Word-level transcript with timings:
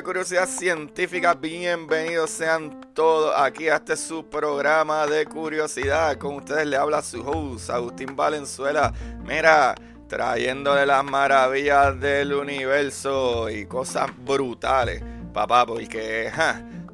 De 0.00 0.04
Curiosidad 0.04 0.48
Científica. 0.48 1.34
Bienvenidos 1.34 2.30
sean 2.30 2.80
todos 2.94 3.34
aquí 3.36 3.68
a 3.68 3.76
este 3.76 3.98
su 3.98 4.24
programa 4.24 5.06
de 5.06 5.26
curiosidad. 5.26 6.16
Con 6.16 6.36
ustedes 6.36 6.66
le 6.66 6.78
habla 6.78 7.02
su 7.02 7.20
host, 7.20 7.68
Agustín 7.68 8.16
Valenzuela. 8.16 8.94
Mira, 9.22 9.74
trayéndole 10.08 10.86
las 10.86 11.04
maravillas 11.04 12.00
del 12.00 12.32
universo 12.32 13.50
y 13.50 13.66
cosas 13.66 14.10
brutales, 14.24 15.02
papá, 15.34 15.66
porque 15.66 16.32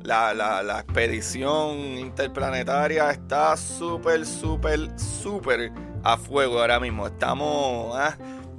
la, 0.03 0.35
la, 0.35 0.65
la 0.65 0.81
expedición 0.81 1.77
interplanetaria 1.77 3.13
está 3.13 3.57
súper, 3.57 4.27
súper, 4.27 4.91
súper 4.99 5.71
a 6.03 6.17
fuego 6.17 6.59
ahora 6.59 6.81
mismo. 6.81 7.07
Estamos. 7.07 7.95
ah, 7.97 8.17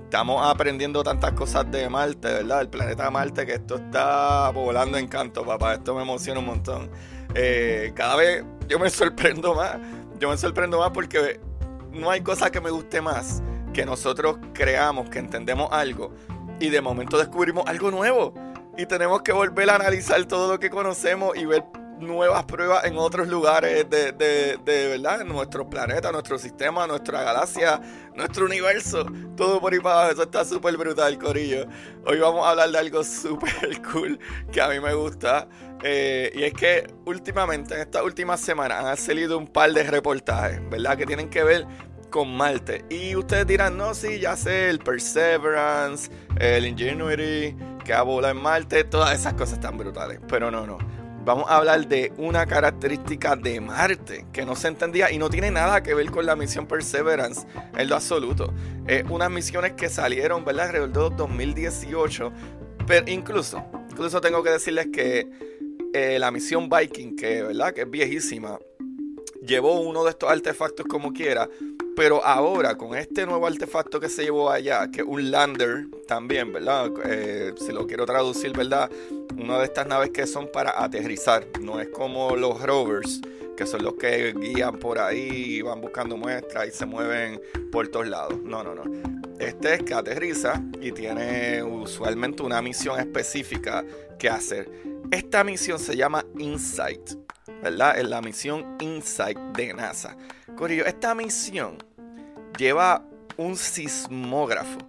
Estamos 0.08 0.42
aprendiendo 0.42 1.04
tantas 1.04 1.34
cosas 1.34 1.70
de 1.70 1.90
Marte, 1.90 2.32
¿verdad? 2.32 2.62
El 2.62 2.70
planeta 2.70 3.12
Marte, 3.12 3.46
que 3.46 3.56
esto 3.56 3.76
está 3.76 4.50
volando 4.52 4.98
en 4.98 5.06
canto, 5.10 5.46
papá. 5.46 5.74
Esto 5.74 5.96
me 5.96 6.04
emociona 6.04 6.40
un 6.40 6.46
montón. 6.46 6.90
Eh, 7.36 7.92
cada 7.94 8.16
vez 8.16 8.46
yo 8.70 8.80
me 8.80 8.90
sorprendo 8.90 9.54
más. 9.54 9.76
Yo 10.18 10.30
me 10.30 10.38
sorprendo 10.38 10.80
más 10.80 10.92
porque 10.92 11.42
no 11.92 12.10
hay 12.10 12.22
cosa 12.22 12.50
que 12.50 12.62
me 12.62 12.70
guste 12.70 13.02
más 13.02 13.44
que 13.74 13.86
nosotros 13.86 14.38
creamos, 14.54 15.10
que 15.10 15.20
entendemos 15.20 15.68
algo 15.74 16.14
y 16.62 16.70
de 16.70 16.80
momento 16.80 17.18
descubrimos 17.18 17.68
algo 17.68 17.92
nuevo. 17.92 18.34
Y 18.78 18.86
tenemos 18.86 19.24
que 19.24 19.34
volver 19.34 19.70
a 19.72 19.76
analizar 19.76 20.24
todo 20.24 20.54
lo 20.54 20.58
que 20.58 20.70
conocemos 20.70 21.36
y 21.36 21.44
ver 21.44 21.66
nuevas 22.00 22.46
pruebas 22.46 22.86
en 22.86 22.98
otros 22.98 23.28
lugares 23.28 23.90
de, 23.90 24.12
de, 24.12 24.58
de 24.64 24.88
verdad, 24.88 25.26
nuestro 25.26 25.70
planeta, 25.70 26.12
nuestro 26.12 26.38
sistema, 26.38 26.88
nuestra 26.88 27.24
galaxia, 27.24 27.82
nuestro 28.16 28.46
universo, 28.46 29.06
todo 29.36 29.60
por 29.60 29.74
ahí 29.74 29.80
para 29.80 29.96
abajo. 29.96 30.12
Eso 30.14 30.24
está 30.24 30.46
súper 30.46 30.78
brutal, 30.78 31.18
Corillo. 31.18 31.66
Hoy 32.06 32.20
vamos 32.20 32.46
a 32.46 32.52
hablar 32.52 32.72
de 32.72 32.78
algo 32.78 33.04
súper 33.04 33.82
cool 33.92 34.20
que 34.52 34.62
a 34.62 34.70
mí 34.70 34.80
me 34.80 34.94
gusta. 34.94 35.48
Eh, 35.84 36.32
y 36.36 36.44
es 36.44 36.54
que 36.54 36.88
últimamente, 37.06 37.76
en 37.76 37.82
estas 37.82 38.04
últimas 38.04 38.40
semanas, 38.40 38.84
han 38.84 38.98
salido 38.98 39.38
un 39.38 39.48
par 39.48 39.72
de 39.72 39.84
reportajes, 39.84 40.62
¿verdad? 40.70 40.98
Que 40.98 41.06
tienen 41.06 41.30
que 41.30 41.44
ver 41.44 41.66
con 42.10 42.36
Marte. 42.36 42.86
Y 42.90 43.16
ustedes 43.16 43.46
dirán, 43.46 43.78
no, 43.78 43.94
sí, 43.94 44.20
ya 44.20 44.36
sé, 44.36 44.70
el 44.70 44.80
Perseverance, 44.80 46.10
el 46.40 46.66
Ingenuity, 46.66 47.56
que 47.84 47.94
ha 47.94 48.02
volado 48.02 48.36
en 48.36 48.42
Marte, 48.42 48.84
todas 48.84 49.20
esas 49.20 49.34
cosas 49.34 49.54
están 49.54 49.78
brutales. 49.78 50.20
Pero 50.28 50.50
no, 50.50 50.66
no 50.66 51.07
vamos 51.28 51.50
a 51.50 51.58
hablar 51.58 51.90
de 51.90 52.14
una 52.16 52.46
característica 52.46 53.36
de 53.36 53.60
Marte 53.60 54.26
que 54.32 54.46
no 54.46 54.56
se 54.56 54.70
entendía 54.70 55.12
y 55.12 55.18
no 55.18 55.30
tiene 55.30 55.52
nada 55.52 55.84
que 55.84 55.94
ver 55.94 56.10
con 56.10 56.26
la 56.26 56.38
misión 56.38 56.68
Perseverance 56.68 57.46
en 57.78 57.90
lo 57.90 57.96
absoluto. 57.96 58.54
Es 58.88 59.04
unas 59.10 59.30
misiones 59.30 59.74
que 59.74 59.90
salieron, 59.90 60.46
¿verdad? 60.46 60.68
Alrededor 60.68 61.12
de 61.12 61.18
2018, 61.18 62.32
pero 62.88 63.12
incluso, 63.12 63.62
incluso 63.92 64.22
tengo 64.22 64.42
que 64.42 64.52
decirles 64.52 64.88
que 64.88 65.28
eh, 65.94 66.18
la 66.18 66.32
misión 66.32 66.70
Viking, 66.70 67.18
que, 67.18 67.44
¿verdad? 67.44 67.74
Que 67.74 67.82
es 67.82 67.92
viejísima, 67.92 68.58
llevó 69.46 69.82
uno 69.82 70.06
de 70.06 70.12
estos 70.12 70.32
artefactos 70.32 70.86
como 70.86 71.12
quiera, 71.12 71.50
pero 71.98 72.24
ahora, 72.24 72.78
con 72.78 72.96
este 72.96 73.26
nuevo 73.26 73.48
artefacto 73.48 74.00
que 74.00 74.08
se 74.08 74.26
llevó 74.26 74.52
allá, 74.52 74.88
que 74.92 75.02
es 75.02 75.08
un 75.08 75.32
lander 75.32 75.88
también, 76.08 76.54
¿verdad? 76.54 76.92
Eh, 77.04 77.56
si 77.58 77.72
lo 77.72 77.88
quiero 77.88 78.06
traducir, 78.06 78.56
¿verdad? 78.56 78.92
Una 79.36 79.58
de 79.58 79.66
estas 79.66 79.88
naves 79.88 80.12
que 80.12 80.28
son 80.28 80.48
para 80.54 80.80
aterrizar, 80.84 81.48
no 81.60 81.82
es 81.82 81.90
como 81.90 82.36
los 82.36 82.62
rovers, 82.62 83.20
que 83.58 83.66
son 83.66 83.84
los 83.84 83.96
que 83.96 84.32
guían 84.34 84.78
por 84.78 85.00
ahí 85.00 85.56
y 85.56 85.62
van 85.64 85.82
buscando 85.82 86.16
muestras 86.18 86.68
y 86.68 86.72
se 86.72 86.86
mueven 86.86 87.42
por 87.72 87.88
todos 87.88 88.08
lados. 88.08 88.38
No, 88.44 88.64
no, 88.64 88.76
no. 88.76 88.84
Este 89.40 89.74
es 89.74 89.82
que 89.82 89.96
aterriza 89.96 90.62
y 90.80 90.92
tiene 90.92 91.64
usualmente 91.64 92.44
una 92.44 92.62
misión 92.62 93.00
específica 93.00 93.84
que 94.20 94.30
hacer. 94.30 94.70
Esta 95.10 95.44
misión 95.44 95.80
se 95.80 95.96
llama 95.96 96.24
InSight, 96.38 97.16
¿verdad? 97.64 97.98
Es 97.98 98.08
la 98.08 98.22
misión 98.22 98.78
InSight 98.82 99.40
de 99.56 99.74
NASA. 99.74 100.16
Corillo, 100.58 100.86
esta 100.88 101.14
misión 101.14 101.78
lleva 102.58 103.06
un 103.38 103.56
sismógrafo. 103.56 104.80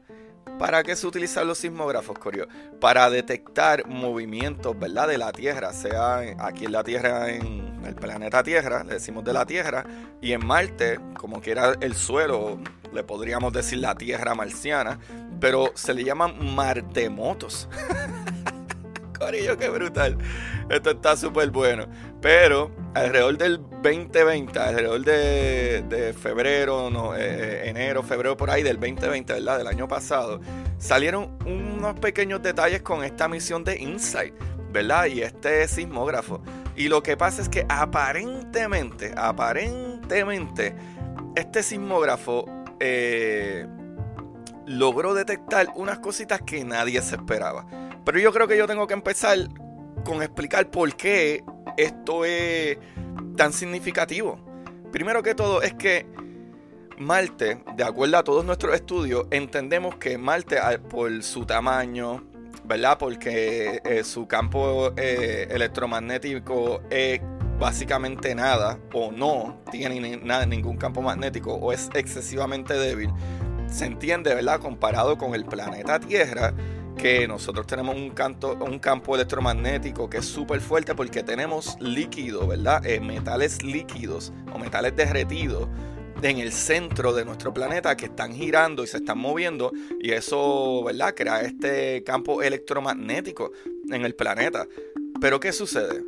¿Para 0.58 0.82
qué 0.82 0.96
se 0.96 1.06
utilizan 1.06 1.46
los 1.46 1.58
sismógrafos, 1.58 2.18
Corio? 2.18 2.48
Para 2.80 3.08
detectar 3.10 3.86
movimientos, 3.86 4.76
¿verdad? 4.76 5.06
De 5.06 5.18
la 5.18 5.30
Tierra, 5.30 5.72
sea 5.74 6.20
aquí 6.38 6.64
en 6.64 6.72
la 6.72 6.82
Tierra, 6.82 7.30
en 7.30 7.80
el 7.84 7.94
planeta 7.94 8.42
Tierra, 8.42 8.82
le 8.82 8.94
decimos 8.94 9.22
de 9.24 9.34
la 9.34 9.44
Tierra, 9.44 9.84
y 10.22 10.32
en 10.32 10.44
Marte, 10.44 10.98
como 11.16 11.40
quiera 11.40 11.74
el 11.80 11.94
suelo, 11.94 12.58
le 12.92 13.04
podríamos 13.04 13.52
decir 13.52 13.78
la 13.78 13.94
Tierra 13.94 14.34
marciana, 14.34 14.98
pero 15.38 15.70
se 15.74 15.92
le 15.92 16.02
llaman 16.02 16.54
martemotos. 16.56 17.68
Corillo, 19.18 19.56
qué 19.58 19.68
brutal. 19.68 20.16
Esto 20.70 20.90
está 20.90 21.16
súper 21.16 21.50
bueno. 21.50 21.86
Pero 22.20 22.72
alrededor 22.94 23.38
del 23.38 23.60
2020, 23.82 24.58
alrededor 24.58 25.04
de, 25.04 26.14
febrero, 26.20 26.90
no, 26.90 27.16
eh, 27.16 27.68
enero, 27.68 28.02
febrero 28.02 28.36
por 28.36 28.50
ahí 28.50 28.62
del 28.62 28.76
2020, 28.80 29.32
¿verdad? 29.34 29.58
Del 29.58 29.68
año 29.68 29.86
pasado, 29.86 30.40
salieron 30.78 31.38
unos 31.46 31.98
pequeños 32.00 32.42
detalles 32.42 32.82
con 32.82 33.04
esta 33.04 33.28
misión 33.28 33.62
de 33.62 33.78
Insight, 33.78 34.34
¿verdad? 34.72 35.06
Y 35.06 35.22
este 35.22 35.68
sismógrafo. 35.68 36.42
Y 36.74 36.88
lo 36.88 37.02
que 37.02 37.16
pasa 37.16 37.40
es 37.40 37.48
que 37.48 37.64
aparentemente, 37.68 39.14
aparentemente, 39.16 40.74
este 41.36 41.62
sismógrafo 41.62 42.46
eh, 42.80 43.66
logró 44.66 45.14
detectar 45.14 45.68
unas 45.76 46.00
cositas 46.00 46.42
que 46.42 46.64
nadie 46.64 47.00
se 47.00 47.14
esperaba. 47.14 47.64
Pero 48.04 48.18
yo 48.18 48.32
creo 48.32 48.48
que 48.48 48.56
yo 48.56 48.66
tengo 48.66 48.86
que 48.86 48.94
empezar 48.94 49.38
con 50.04 50.22
explicar 50.22 50.70
por 50.70 50.94
qué 50.96 51.42
esto 51.76 52.24
es 52.24 52.78
tan 53.36 53.52
significativo. 53.52 54.38
Primero 54.92 55.22
que 55.22 55.34
todo 55.34 55.62
es 55.62 55.74
que 55.74 56.06
Marte, 56.98 57.62
de 57.76 57.84
acuerdo 57.84 58.18
a 58.18 58.24
todos 58.24 58.44
nuestros 58.44 58.74
estudios, 58.74 59.26
entendemos 59.30 59.96
que 59.96 60.18
Marte 60.18 60.58
por 60.90 61.22
su 61.22 61.44
tamaño, 61.46 62.24
¿verdad? 62.64 62.98
Porque 62.98 63.80
eh, 63.84 64.02
su 64.02 64.26
campo 64.26 64.92
eh, 64.96 65.46
electromagnético 65.50 66.82
es 66.90 67.20
básicamente 67.58 68.34
nada 68.34 68.78
o 68.92 69.10
no 69.10 69.60
tiene 69.70 70.00
ningún 70.46 70.76
campo 70.76 71.02
magnético 71.02 71.54
o 71.54 71.72
es 71.72 71.88
excesivamente 71.94 72.74
débil. 72.74 73.10
Se 73.68 73.84
entiende, 73.84 74.34
¿verdad? 74.34 74.60
Comparado 74.60 75.18
con 75.18 75.34
el 75.34 75.44
planeta 75.44 76.00
Tierra, 76.00 76.54
que 76.98 77.28
nosotros 77.28 77.66
tenemos 77.66 77.94
un, 77.94 78.10
canto, 78.10 78.56
un 78.60 78.78
campo 78.80 79.14
electromagnético 79.14 80.10
que 80.10 80.18
es 80.18 80.24
súper 80.26 80.60
fuerte 80.60 80.94
porque 80.94 81.22
tenemos 81.22 81.76
líquido, 81.80 82.46
¿verdad? 82.46 82.84
Eh, 82.84 83.00
metales 83.00 83.62
líquidos 83.62 84.32
o 84.52 84.58
metales 84.58 84.94
derretidos 84.96 85.68
en 86.22 86.38
el 86.38 86.52
centro 86.52 87.14
de 87.14 87.24
nuestro 87.24 87.54
planeta 87.54 87.96
que 87.96 88.06
están 88.06 88.34
girando 88.34 88.82
y 88.82 88.88
se 88.88 88.96
están 88.96 89.18
moviendo 89.18 89.70
y 90.00 90.10
eso, 90.10 90.82
¿verdad? 90.84 91.14
Crea 91.14 91.42
este 91.42 92.02
campo 92.02 92.42
electromagnético 92.42 93.52
en 93.90 94.04
el 94.04 94.16
planeta. 94.16 94.66
Pero 95.20 95.38
¿qué 95.38 95.52
sucede? 95.52 96.02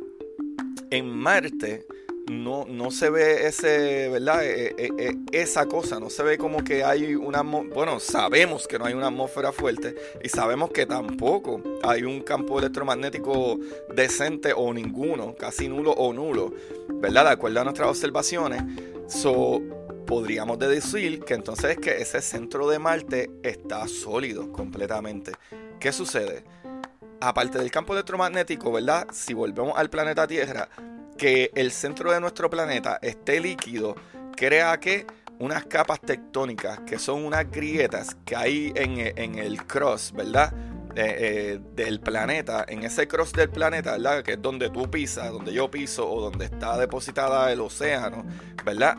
En 0.89 1.09
Marte 1.09 1.85
no, 2.31 2.65
no 2.67 2.91
se 2.91 3.09
ve 3.09 3.45
ese, 3.47 4.09
¿verdad? 4.09 4.43
E, 4.45 4.75
e, 4.77 4.91
e, 4.97 5.17
esa 5.31 5.65
cosa, 5.65 5.99
no 5.99 6.09
se 6.09 6.23
ve 6.23 6.37
como 6.37 6.63
que 6.63 6.83
hay 6.83 7.15
una, 7.15 7.41
bueno, 7.41 7.99
sabemos 7.99 8.67
que 8.67 8.79
no 8.79 8.85
hay 8.85 8.93
una 8.93 9.07
atmósfera 9.07 9.51
fuerte 9.51 9.95
y 10.23 10.29
sabemos 10.29 10.71
que 10.71 10.85
tampoco 10.85 11.61
hay 11.83 12.03
un 12.03 12.21
campo 12.21 12.57
electromagnético 12.59 13.59
decente 13.93 14.53
o 14.55 14.73
ninguno, 14.73 15.35
casi 15.35 15.67
nulo 15.67 15.91
o 15.91 16.13
nulo, 16.13 16.53
¿verdad? 16.87 17.25
De 17.25 17.31
acuerdo 17.31 17.61
a 17.61 17.63
nuestras 17.65 17.89
observaciones, 17.89 18.63
So, 19.11 19.61
podríamos 20.07 20.57
deducir 20.57 21.19
que 21.25 21.33
entonces 21.33 21.77
que 21.77 22.01
ese 22.01 22.21
centro 22.21 22.69
de 22.69 22.79
Marte 22.79 23.29
está 23.43 23.85
sólido 23.89 24.53
completamente. 24.53 25.33
¿Qué 25.81 25.91
sucede? 25.91 26.45
Aparte 27.19 27.57
del 27.59 27.69
campo 27.71 27.91
electromagnético, 27.91 28.71
¿verdad? 28.71 29.07
Si 29.11 29.33
volvemos 29.33 29.77
al 29.77 29.89
planeta 29.89 30.27
Tierra, 30.27 30.69
que 31.17 31.51
el 31.55 31.71
centro 31.71 32.11
de 32.11 32.19
nuestro 32.19 32.49
planeta 32.49 32.99
esté 33.01 33.39
líquido, 33.39 33.95
crea 34.35 34.79
que 34.79 35.05
unas 35.39 35.65
capas 35.65 35.99
tectónicas, 36.01 36.79
que 36.81 36.99
son 36.99 37.25
unas 37.25 37.49
grietas 37.49 38.15
que 38.25 38.35
hay 38.35 38.71
en, 38.75 39.37
el 39.37 39.65
cross, 39.65 40.13
¿verdad? 40.15 40.53
Eh, 40.95 41.59
del 41.73 42.01
planeta, 42.01 42.65
en 42.67 42.83
ese 42.83 43.07
cross 43.07 43.31
del 43.31 43.49
planeta, 43.49 43.93
¿verdad? 43.93 44.23
Que 44.23 44.33
es 44.33 44.41
donde 44.41 44.69
tú 44.69 44.89
pisas, 44.91 45.31
donde 45.31 45.53
yo 45.53 45.71
piso 45.71 46.09
o 46.09 46.21
donde 46.21 46.45
está 46.45 46.77
depositada 46.77 47.51
el 47.51 47.61
océano, 47.61 48.25
¿verdad? 48.65 48.97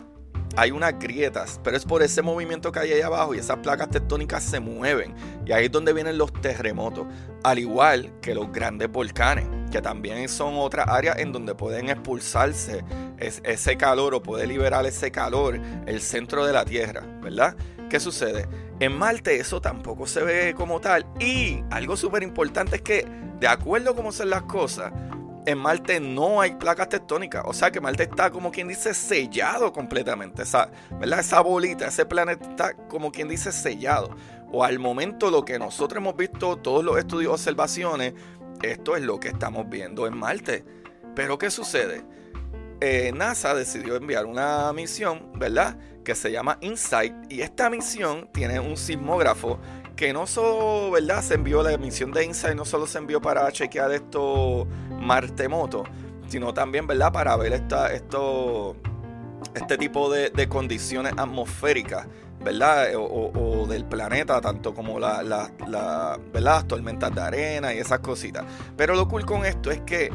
hay 0.56 0.70
unas 0.70 0.98
grietas, 0.98 1.60
pero 1.64 1.76
es 1.76 1.84
por 1.84 2.02
ese 2.02 2.22
movimiento 2.22 2.72
que 2.72 2.80
hay 2.80 2.92
ahí 2.92 3.00
abajo 3.00 3.34
y 3.34 3.38
esas 3.38 3.58
placas 3.58 3.90
tectónicas 3.90 4.42
se 4.42 4.60
mueven. 4.60 5.14
Y 5.46 5.52
ahí 5.52 5.66
es 5.66 5.72
donde 5.72 5.92
vienen 5.92 6.18
los 6.18 6.32
terremotos, 6.32 7.06
al 7.42 7.58
igual 7.58 8.12
que 8.20 8.34
los 8.34 8.52
grandes 8.52 8.90
volcanes, 8.90 9.46
que 9.72 9.82
también 9.82 10.28
son 10.28 10.54
otra 10.56 10.84
área 10.84 11.14
en 11.18 11.32
donde 11.32 11.54
pueden 11.56 11.88
expulsarse 11.88 12.84
ese 13.18 13.76
calor 13.76 14.14
o 14.14 14.22
puede 14.22 14.46
liberar 14.46 14.86
ese 14.86 15.10
calor 15.10 15.58
el 15.86 16.00
centro 16.00 16.44
de 16.44 16.52
la 16.52 16.64
Tierra, 16.64 17.00
¿verdad? 17.22 17.56
¿Qué 17.88 17.98
sucede? 17.98 18.46
En 18.78 18.96
Marte 18.96 19.36
eso 19.40 19.60
tampoco 19.60 20.06
se 20.06 20.22
ve 20.22 20.54
como 20.54 20.80
tal. 20.80 21.06
Y 21.18 21.64
algo 21.70 21.96
súper 21.96 22.22
importante 22.22 22.76
es 22.76 22.82
que, 22.82 23.06
de 23.40 23.48
acuerdo 23.48 23.90
a 23.90 23.96
cómo 23.96 24.12
son 24.12 24.30
las 24.30 24.42
cosas, 24.42 24.92
en 25.46 25.58
Marte 25.58 26.00
no 26.00 26.40
hay 26.40 26.54
placas 26.56 26.88
tectónicas. 26.88 27.42
O 27.46 27.52
sea 27.52 27.70
que 27.70 27.80
Marte 27.80 28.04
está 28.04 28.30
como 28.30 28.50
quien 28.50 28.68
dice 28.68 28.92
sellado 28.94 29.72
completamente. 29.72 30.42
Esa, 30.42 30.70
¿verdad? 31.00 31.20
esa 31.20 31.40
bolita, 31.40 31.86
ese 31.86 32.04
planeta 32.04 32.48
está 32.48 32.74
como 32.88 33.10
quien 33.10 33.28
dice 33.28 33.52
sellado. 33.52 34.14
O 34.52 34.64
al 34.64 34.78
momento 34.78 35.30
lo 35.30 35.44
que 35.44 35.58
nosotros 35.58 35.98
hemos 35.98 36.16
visto, 36.16 36.56
todos 36.56 36.84
los 36.84 36.98
estudios, 36.98 37.32
observaciones, 37.32 38.12
esto 38.62 38.96
es 38.96 39.02
lo 39.02 39.20
que 39.20 39.28
estamos 39.28 39.68
viendo 39.68 40.06
en 40.06 40.16
Marte. 40.16 40.64
Pero 41.14 41.38
¿qué 41.38 41.50
sucede? 41.50 42.04
Eh, 42.80 43.12
NASA 43.14 43.54
decidió 43.54 43.96
enviar 43.96 44.26
una 44.26 44.72
misión, 44.72 45.30
¿verdad? 45.34 45.78
Que 46.04 46.14
se 46.14 46.32
llama 46.32 46.58
InSight. 46.60 47.14
Y 47.30 47.42
esta 47.42 47.70
misión 47.70 48.28
tiene 48.32 48.58
un 48.58 48.76
sismógrafo 48.76 49.58
que 49.94 50.12
no 50.12 50.26
solo, 50.26 50.90
¿verdad? 50.90 51.22
Se 51.22 51.34
envió 51.34 51.62
la 51.62 51.76
misión 51.78 52.10
de 52.10 52.24
InSight, 52.24 52.56
no 52.56 52.64
solo 52.64 52.86
se 52.86 52.98
envió 52.98 53.20
para 53.20 53.50
chequear 53.52 53.92
esto 53.92 54.66
Martemoto, 54.98 55.84
sino 56.26 56.52
también, 56.54 56.86
¿verdad? 56.86 57.12
Para 57.12 57.36
ver 57.36 57.52
esta, 57.52 57.92
este 57.92 59.78
tipo 59.78 60.10
de, 60.10 60.48
condiciones 60.48 61.12
atmosféricas, 61.16 62.08
¿verdad? 62.44 62.92
O, 62.96 63.66
del 63.68 63.84
planeta, 63.84 64.40
tanto 64.40 64.74
como 64.74 64.98
la, 64.98 65.22
la, 65.22 65.50
la, 65.68 66.18
las 66.32 66.66
tormentas 66.66 67.14
de 67.14 67.20
arena 67.20 67.72
y 67.72 67.78
esas 67.78 68.00
cositas. 68.00 68.44
Pero 68.76 68.94
lo 68.94 69.08
cool 69.08 69.24
con 69.24 69.46
esto 69.46 69.70
es 69.70 69.80
que 69.82 70.10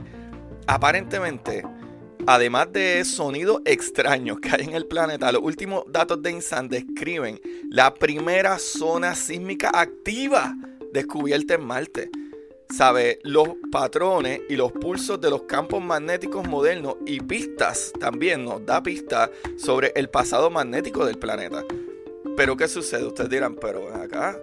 aparentemente 0.67 1.63
Además 2.29 2.73
de 2.73 3.05
sonidos 3.05 3.61
extraños 3.63 4.41
que 4.41 4.49
hay 4.49 4.65
en 4.65 4.73
el 4.73 4.85
planeta, 4.85 5.31
los 5.31 5.41
últimos 5.41 5.85
datos 5.87 6.21
de 6.21 6.31
INSAN 6.31 6.67
describen 6.67 7.39
la 7.69 7.93
primera 7.93 8.59
zona 8.59 9.15
sísmica 9.15 9.71
activa 9.73 10.53
descubierta 10.91 11.53
en 11.53 11.63
Marte. 11.63 12.09
Sabe, 12.69 13.19
los 13.23 13.47
patrones 13.71 14.41
y 14.49 14.57
los 14.57 14.73
pulsos 14.73 15.21
de 15.21 15.29
los 15.29 15.43
campos 15.43 15.81
magnéticos 15.81 16.45
modernos 16.45 16.97
y 17.05 17.21
pistas 17.21 17.93
también 17.97 18.43
nos 18.43 18.65
da 18.65 18.83
pistas 18.83 19.29
sobre 19.57 19.93
el 19.95 20.09
pasado 20.09 20.49
magnético 20.49 21.05
del 21.05 21.17
planeta. 21.17 21.63
Pero 22.37 22.55
¿qué 22.55 22.67
sucede? 22.67 23.03
Ustedes 23.03 23.31
dirán, 23.31 23.55
pero 23.55 23.91
acá, 23.95 24.37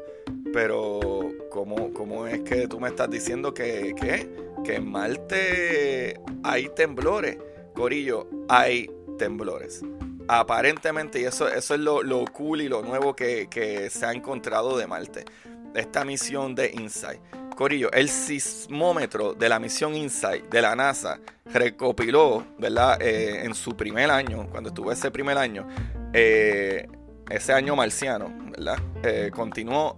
pero 0.52 1.31
¿cómo, 1.49 1.94
cómo 1.94 2.26
es 2.26 2.41
que 2.41 2.67
tú 2.67 2.81
me 2.81 2.88
estás 2.88 3.08
diciendo 3.08 3.55
que, 3.55 3.94
que 4.64 4.75
en 4.75 4.91
Marte 4.91 6.20
hay 6.43 6.69
temblores? 6.70 7.38
Corillo, 7.73 8.29
hay 8.49 8.91
temblores. 9.17 9.82
Aparentemente, 10.26 11.20
y 11.20 11.25
eso, 11.25 11.46
eso 11.49 11.75
es 11.75 11.81
lo, 11.81 12.25
cool 12.32 12.62
y 12.62 12.69
lo 12.69 12.82
nuevo 12.82 13.14
que, 13.14 13.88
se 13.93 14.06
ha 14.06 14.12
encontrado 14.12 14.76
de 14.76 14.88
Marte. 14.88 15.25
Esta 15.76 16.05
misión 16.05 16.56
de 16.56 16.73
InSight. 16.75 17.20
Corillo, 17.55 17.93
el 17.93 18.08
sismómetro 18.08 19.35
de 19.35 19.49
la 19.49 19.61
misión 19.61 19.94
InSight 19.94 20.50
de 20.50 20.62
la 20.62 20.75
NASA 20.75 21.20
recopiló, 21.44 22.44
¿verdad? 22.58 23.00
Eh, 23.00 23.44
en 23.44 23.55
su 23.55 23.76
primer 23.76 24.11
año, 24.11 24.49
cuando 24.50 24.70
estuvo 24.70 24.91
ese 24.91 25.12
primer 25.12 25.38
año, 25.38 25.69
eh, 26.12 26.88
ese 27.30 27.52
año 27.52 27.76
marciano, 27.76 28.32
¿verdad? 28.50 28.78
Eh, 29.02 29.30
continuó 29.34 29.96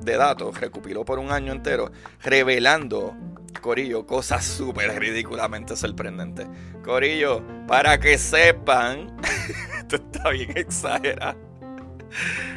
de 0.00 0.16
datos, 0.16 0.58
recopiló 0.60 1.04
por 1.04 1.18
un 1.18 1.30
año 1.32 1.52
entero, 1.52 1.90
revelando 2.22 3.14
Corillo, 3.60 4.06
cosas 4.06 4.44
súper 4.44 4.98
ridículamente 4.98 5.76
sorprendentes. 5.76 6.46
Corillo, 6.84 7.42
para 7.66 7.98
que 7.98 8.16
sepan, 8.16 9.16
esto 9.78 9.96
está 9.96 10.30
bien 10.30 10.56
exagerado. 10.56 11.38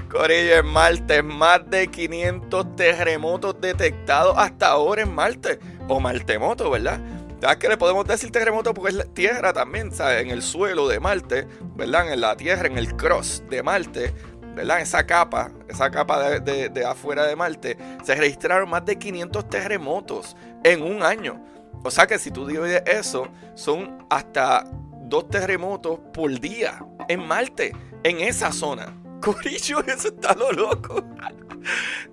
Corillo, 0.09 0.59
en 0.59 0.65
Marte, 0.67 1.23
más 1.23 1.69
de 1.69 1.87
500 1.87 2.75
terremotos 2.75 3.59
detectados 3.59 4.35
hasta 4.37 4.67
ahora 4.67 5.01
en 5.01 5.13
Marte. 5.13 5.59
O 5.87 5.99
Martemoto, 5.99 6.69
¿verdad? 6.69 7.01
¿Sabes 7.41 7.57
que 7.57 7.67
le 7.69 7.77
podemos 7.77 8.05
decir 8.05 8.31
terremoto? 8.31 8.73
Porque 8.73 8.89
es 8.89 8.95
la 8.95 9.05
tierra 9.05 9.51
también, 9.51 9.91
¿sabes? 9.91 10.21
En 10.21 10.29
el 10.29 10.43
suelo 10.43 10.87
de 10.87 10.99
Marte, 10.99 11.47
¿verdad? 11.75 12.13
En 12.13 12.21
la 12.21 12.37
tierra, 12.37 12.67
en 12.67 12.77
el 12.77 12.95
cross 12.95 13.43
de 13.49 13.63
Marte 13.63 14.13
¿verdad? 14.55 14.81
Esa 14.81 15.05
capa, 15.05 15.51
esa 15.67 15.89
capa 15.89 16.39
de, 16.39 16.85
afuera 16.85 17.25
de 17.25 17.35
Marte, 17.35 17.77
se 18.03 18.15
registraron 18.15 18.69
más 18.69 18.85
de 18.85 18.97
500 18.97 19.49
terremotos 19.49 20.35
en 20.63 20.83
un 20.83 21.03
año. 21.03 21.43
O 21.83 21.91
sea 21.91 22.05
que 22.05 22.19
si 22.19 22.31
tú 22.31 22.45
divides 22.45 22.83
eso, 22.85 23.27
son 23.55 24.05
hasta 24.09 24.65
dos 25.03 25.29
terremotos 25.29 25.99
por 26.13 26.39
día 26.39 26.85
en 27.07 27.25
Marte, 27.25 27.73
en 28.03 28.19
esa 28.19 28.51
zona. 28.51 29.00
Corillo, 29.21 29.79
eso 29.87 30.09
está 30.09 30.35
lo 30.35 30.51
loco. 30.51 31.03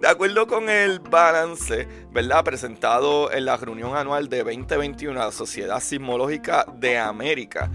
De 0.00 0.06
acuerdo 0.06 0.46
con 0.46 0.68
el 0.68 1.00
balance, 1.00 1.88
¿verdad? 2.12 2.44
Presentado 2.44 3.32
en 3.32 3.46
la 3.46 3.56
reunión 3.56 3.96
anual 3.96 4.28
de 4.28 4.44
2021 4.44 5.18
de 5.18 5.26
la 5.26 5.32
Sociedad 5.32 5.80
Sismológica 5.80 6.66
de 6.76 6.98
América, 6.98 7.70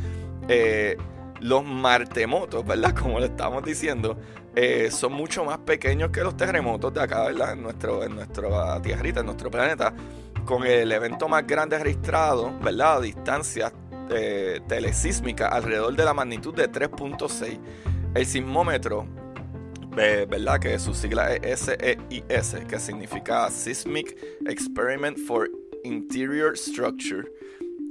eh, 0.47 0.95
los 1.41 1.65
martemotos, 1.65 2.65
¿verdad? 2.65 2.95
Como 2.99 3.19
le 3.19 3.25
estamos 3.25 3.63
diciendo, 3.63 4.17
eh, 4.55 4.89
son 4.91 5.13
mucho 5.13 5.43
más 5.43 5.57
pequeños 5.59 6.11
que 6.11 6.21
los 6.21 6.37
terremotos 6.37 6.93
de 6.93 7.01
acá, 7.01 7.25
¿verdad? 7.25 7.53
En, 7.53 7.63
nuestro, 7.63 8.03
en 8.03 8.15
nuestra 8.15 8.81
tierrita, 8.81 9.21
en 9.21 9.25
nuestro 9.25 9.49
planeta, 9.49 9.93
con 10.45 10.65
el 10.65 10.91
evento 10.91 11.27
más 11.27 11.45
grande 11.47 11.79
registrado, 11.79 12.53
¿verdad? 12.61 12.97
A 12.97 13.01
distancia 13.01 13.73
eh, 14.09 14.61
alrededor 15.49 15.95
de 15.95 16.05
la 16.05 16.13
magnitud 16.13 16.53
de 16.53 16.71
3.6. 16.71 17.59
El 18.13 18.25
sismómetro, 18.25 19.07
¿verdad? 19.95 20.59
Que 20.59 20.79
su 20.79 20.93
sigla 20.93 21.35
es 21.35 21.61
SEIS, 21.61 22.55
que 22.67 22.79
significa 22.79 23.49
Seismic 23.49 24.17
Experiment 24.45 25.17
for 25.17 25.49
Interior 25.83 26.57
Structure 26.57 27.27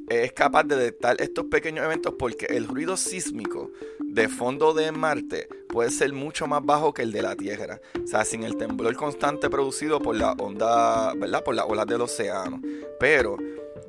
es 0.08 0.32
capaz 0.32 0.64
de 0.64 0.76
detectar 0.76 1.20
estos 1.20 1.46
pequeños 1.46 1.84
eventos 1.84 2.14
porque 2.18 2.46
el 2.46 2.66
ruido 2.66 2.96
sísmico 2.96 3.70
de 4.00 4.28
fondo 4.28 4.74
de 4.74 4.92
Marte 4.92 5.48
puede 5.68 5.90
ser 5.90 6.12
mucho 6.12 6.46
más 6.46 6.62
bajo 6.64 6.92
que 6.92 7.02
el 7.02 7.12
de 7.12 7.22
la 7.22 7.36
Tierra. 7.36 7.80
O 8.02 8.06
sea, 8.06 8.24
sin 8.24 8.42
el 8.42 8.56
temblor 8.56 8.94
constante 8.94 9.48
producido 9.48 10.00
por 10.00 10.16
la 10.16 10.32
onda, 10.32 11.14
¿verdad? 11.14 11.42
Por 11.42 11.54
las 11.54 11.66
olas 11.66 11.86
del 11.86 12.02
océano. 12.02 12.60
Pero 13.00 13.38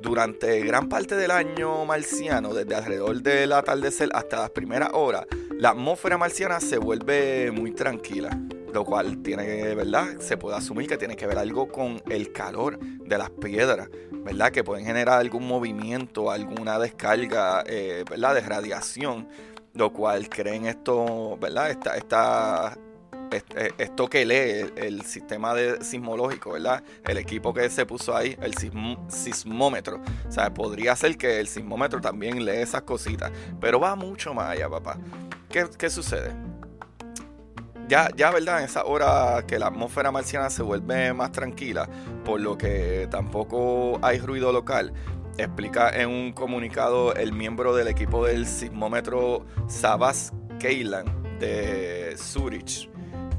durante 0.00 0.60
gran 0.60 0.88
parte 0.88 1.14
del 1.16 1.30
año 1.30 1.84
marciano, 1.84 2.54
desde 2.54 2.74
alrededor 2.74 3.22
del 3.22 3.52
atardecer 3.52 4.08
hasta 4.12 4.40
las 4.40 4.50
primeras 4.50 4.90
horas, 4.92 5.26
la 5.58 5.70
atmósfera 5.70 6.18
marciana 6.18 6.60
se 6.60 6.78
vuelve 6.78 7.50
muy 7.50 7.72
tranquila 7.72 8.38
lo 8.74 8.84
cual 8.84 9.22
tiene, 9.22 9.72
¿verdad? 9.76 10.18
Se 10.18 10.36
puede 10.36 10.56
asumir 10.56 10.88
que 10.88 10.98
tiene 10.98 11.14
que 11.14 11.28
ver 11.28 11.38
algo 11.38 11.68
con 11.68 12.02
el 12.10 12.32
calor 12.32 12.80
de 12.80 13.16
las 13.16 13.30
piedras, 13.30 13.88
¿verdad? 14.10 14.50
Que 14.50 14.64
pueden 14.64 14.84
generar 14.84 15.20
algún 15.20 15.46
movimiento, 15.46 16.28
alguna 16.28 16.80
descarga, 16.80 17.62
eh, 17.66 18.02
¿verdad? 18.10 18.34
De 18.34 18.40
radiación, 18.40 19.28
lo 19.74 19.92
cual 19.92 20.28
creen 20.28 20.66
esto, 20.66 21.38
¿verdad? 21.40 21.70
Esta, 21.70 21.96
esta, 21.96 22.76
esto 23.78 24.08
que 24.08 24.24
lee 24.24 24.72
el, 24.76 25.02
sistema 25.02 25.54
de 25.54 25.82
sismológico, 25.84 26.52
¿verdad? 26.52 26.82
El 27.04 27.18
equipo 27.18 27.52
que 27.54 27.68
se 27.70 27.86
puso 27.86 28.16
ahí, 28.16 28.36
el 28.40 28.54
sismómetro. 29.08 30.00
O 30.28 30.32
sea, 30.32 30.52
podría 30.52 30.94
ser 30.96 31.16
que 31.16 31.40
el 31.40 31.48
sismómetro 31.48 32.00
también 32.00 32.44
lee 32.44 32.62
esas 32.62 32.82
cositas, 32.82 33.30
pero 33.60 33.80
va 33.80 33.96
mucho 33.96 34.34
más 34.34 34.50
allá, 34.50 34.68
papá. 34.68 34.98
¿Qué, 35.48 35.66
qué 35.78 35.90
sucede? 35.90 36.32
ya, 37.88 38.08
ya, 38.16 38.30
¿verdad? 38.30 38.60
En 38.60 38.64
esa 38.64 38.84
hora 38.84 39.44
que 39.46 39.58
la 39.58 39.66
atmósfera 39.66 40.10
marciana 40.10 40.50
se 40.50 40.62
vuelve 40.62 41.12
más 41.12 41.32
tranquila, 41.32 41.88
por 42.24 42.40
lo 42.40 42.56
que 42.56 43.08
tampoco 43.10 43.98
hay 44.02 44.18
ruido 44.18 44.52
local, 44.52 44.92
explica 45.38 45.90
en 45.90 46.08
un 46.08 46.32
comunicado 46.32 47.14
el 47.14 47.32
miembro 47.32 47.74
del 47.74 47.88
equipo 47.88 48.26
del 48.26 48.46
sismómetro 48.46 49.44
Sabas 49.68 50.32
Keyland 50.58 51.38
de 51.38 52.14
Zurich. 52.16 52.93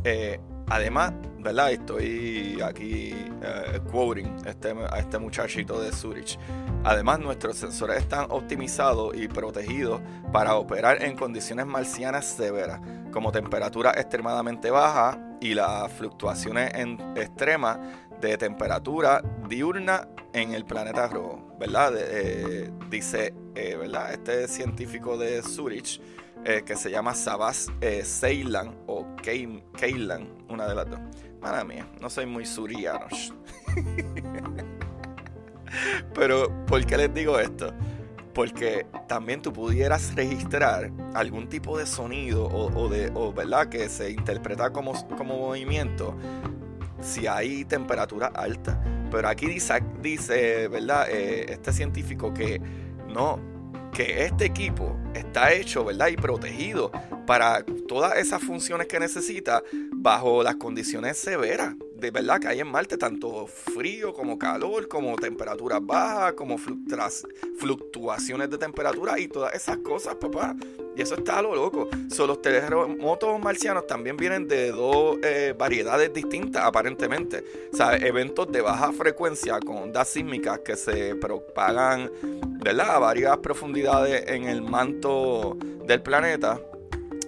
Eh, 0.07 0.39
además, 0.67 1.13
¿verdad? 1.39 1.71
Estoy 1.71 2.59
aquí 2.63 3.12
eh, 3.41 3.79
quoting 3.91 4.35
este, 4.45 4.69
a 4.69 5.00
este 5.00 5.17
muchachito 5.17 5.81
de 5.81 5.91
Zurich. 5.91 6.38
Además, 6.83 7.19
nuestros 7.19 7.57
sensores 7.57 7.97
están 7.97 8.27
optimizados 8.29 9.15
y 9.17 9.27
protegidos 9.27 10.00
para 10.31 10.55
operar 10.57 11.01
en 11.01 11.17
condiciones 11.17 11.65
marcianas 11.65 12.25
severas, 12.25 12.79
como 13.12 13.31
temperatura 13.31 13.93
extremadamente 13.97 14.69
baja 14.69 15.19
y 15.41 15.55
las 15.55 15.91
fluctuaciones 15.93 16.71
extremas 17.15 17.79
de 18.21 18.38
temperatura 18.38 19.24
diurna 19.50 20.07
en 20.33 20.53
el 20.53 20.65
planeta 20.65 21.07
rojo, 21.07 21.55
¿verdad? 21.59 21.93
Eh, 21.97 22.71
dice, 22.91 23.33
¿verdad? 23.55 24.13
Este 24.13 24.47
científico 24.47 25.17
de 25.17 25.41
Zurich 25.41 26.00
eh, 26.46 26.64
que 26.66 26.75
se 26.75 26.90
llama 26.92 27.14
Sabas 27.16 27.72
Ceylan 28.04 28.75
o 28.88 29.06
Keylan, 29.18 30.30
una 30.50 30.68
de 30.68 30.75
las 30.75 30.90
dos. 30.90 31.00
Mala 31.42 31.64
mía, 31.64 31.88
no 32.00 32.10
soy 32.10 32.25
muy 32.25 32.46
suriano. 32.46 33.08
Pero, 36.14 36.66
¿por 36.66 36.86
qué 36.86 36.98
les 36.98 37.14
digo 37.14 37.40
esto? 37.40 37.74
Porque 38.34 38.86
también 39.08 39.42
tú 39.42 39.54
pudieras 39.54 40.14
registrar 40.16 40.92
algún 41.14 41.48
tipo 41.48 41.78
de 41.78 41.86
sonido 41.86 42.46
o, 42.48 42.90
de, 42.90 43.10
¿verdad? 43.34 43.70
Que 43.70 43.88
se 43.90 44.12
interpreta 44.12 44.72
como, 44.72 44.94
como 45.16 45.38
movimiento 45.38 46.16
si 47.02 47.28
hay 47.28 47.64
temperatura 47.66 48.28
alta. 48.28 48.82
Pero 49.12 49.28
aquí 49.30 49.48
dice, 49.48 49.82
dice 50.02 50.68
¿verdad? 50.68 51.08
Eh, 51.10 51.46
este 51.50 51.72
científico 51.72 52.34
que 52.34 52.60
no, 53.08 53.40
que 53.96 54.25
este 54.25 54.44
equipo 54.44 55.00
está 55.16 55.54
hecho, 55.54 55.86
¿verdad? 55.86 56.10
Y 56.10 56.18
protegido 56.18 56.92
para 57.25 57.64
todas 57.88 58.18
esas 58.18 58.44
funciones 58.44 58.88
que 58.88 59.00
necesita 59.00 59.64
bajo 59.94 60.44
las 60.44 60.58
condiciones 60.58 61.18
severas 61.18 61.75
verdad 62.12 62.39
que 62.39 62.47
hay 62.47 62.59
en 62.59 62.67
Marte, 62.67 62.97
tanto 62.97 63.47
frío 63.47 64.13
como 64.13 64.38
calor, 64.38 64.88
como 64.88 65.15
temperaturas 65.15 65.79
bajas, 65.85 66.33
como 66.33 66.57
fluctuaciones 66.57 68.50
de 68.50 68.57
temperatura 68.57 69.19
y 69.19 69.27
todas 69.27 69.53
esas 69.53 69.77
cosas, 69.77 70.15
papá. 70.15 70.55
Y 70.95 71.01
eso 71.01 71.15
está 71.15 71.39
a 71.39 71.41
lo 71.41 71.55
loco. 71.55 71.89
So, 72.09 72.25
los 72.25 72.41
terremotos 72.41 73.39
marcianos 73.39 73.85
también 73.88 74.15
vienen 74.17 74.47
de 74.47 74.71
dos 74.71 75.17
eh, 75.24 75.53
variedades 75.57 76.13
distintas, 76.13 76.63
aparentemente. 76.63 77.43
O 77.74 77.75
sea, 77.75 77.97
eventos 77.97 78.51
de 78.51 78.62
baja 78.62 78.91
frecuencia 78.93 79.59
con 79.59 79.77
ondas 79.77 80.07
sísmicas 80.07 80.59
que 80.59 80.75
se 80.75 81.15
propagan, 81.15 82.09
¿verdad? 82.63 82.95
A 82.95 83.00
varias 83.00 83.38
profundidades 83.38 84.24
en 84.27 84.45
el 84.45 84.62
manto 84.62 85.57
del 85.85 86.01
planeta 86.01 86.59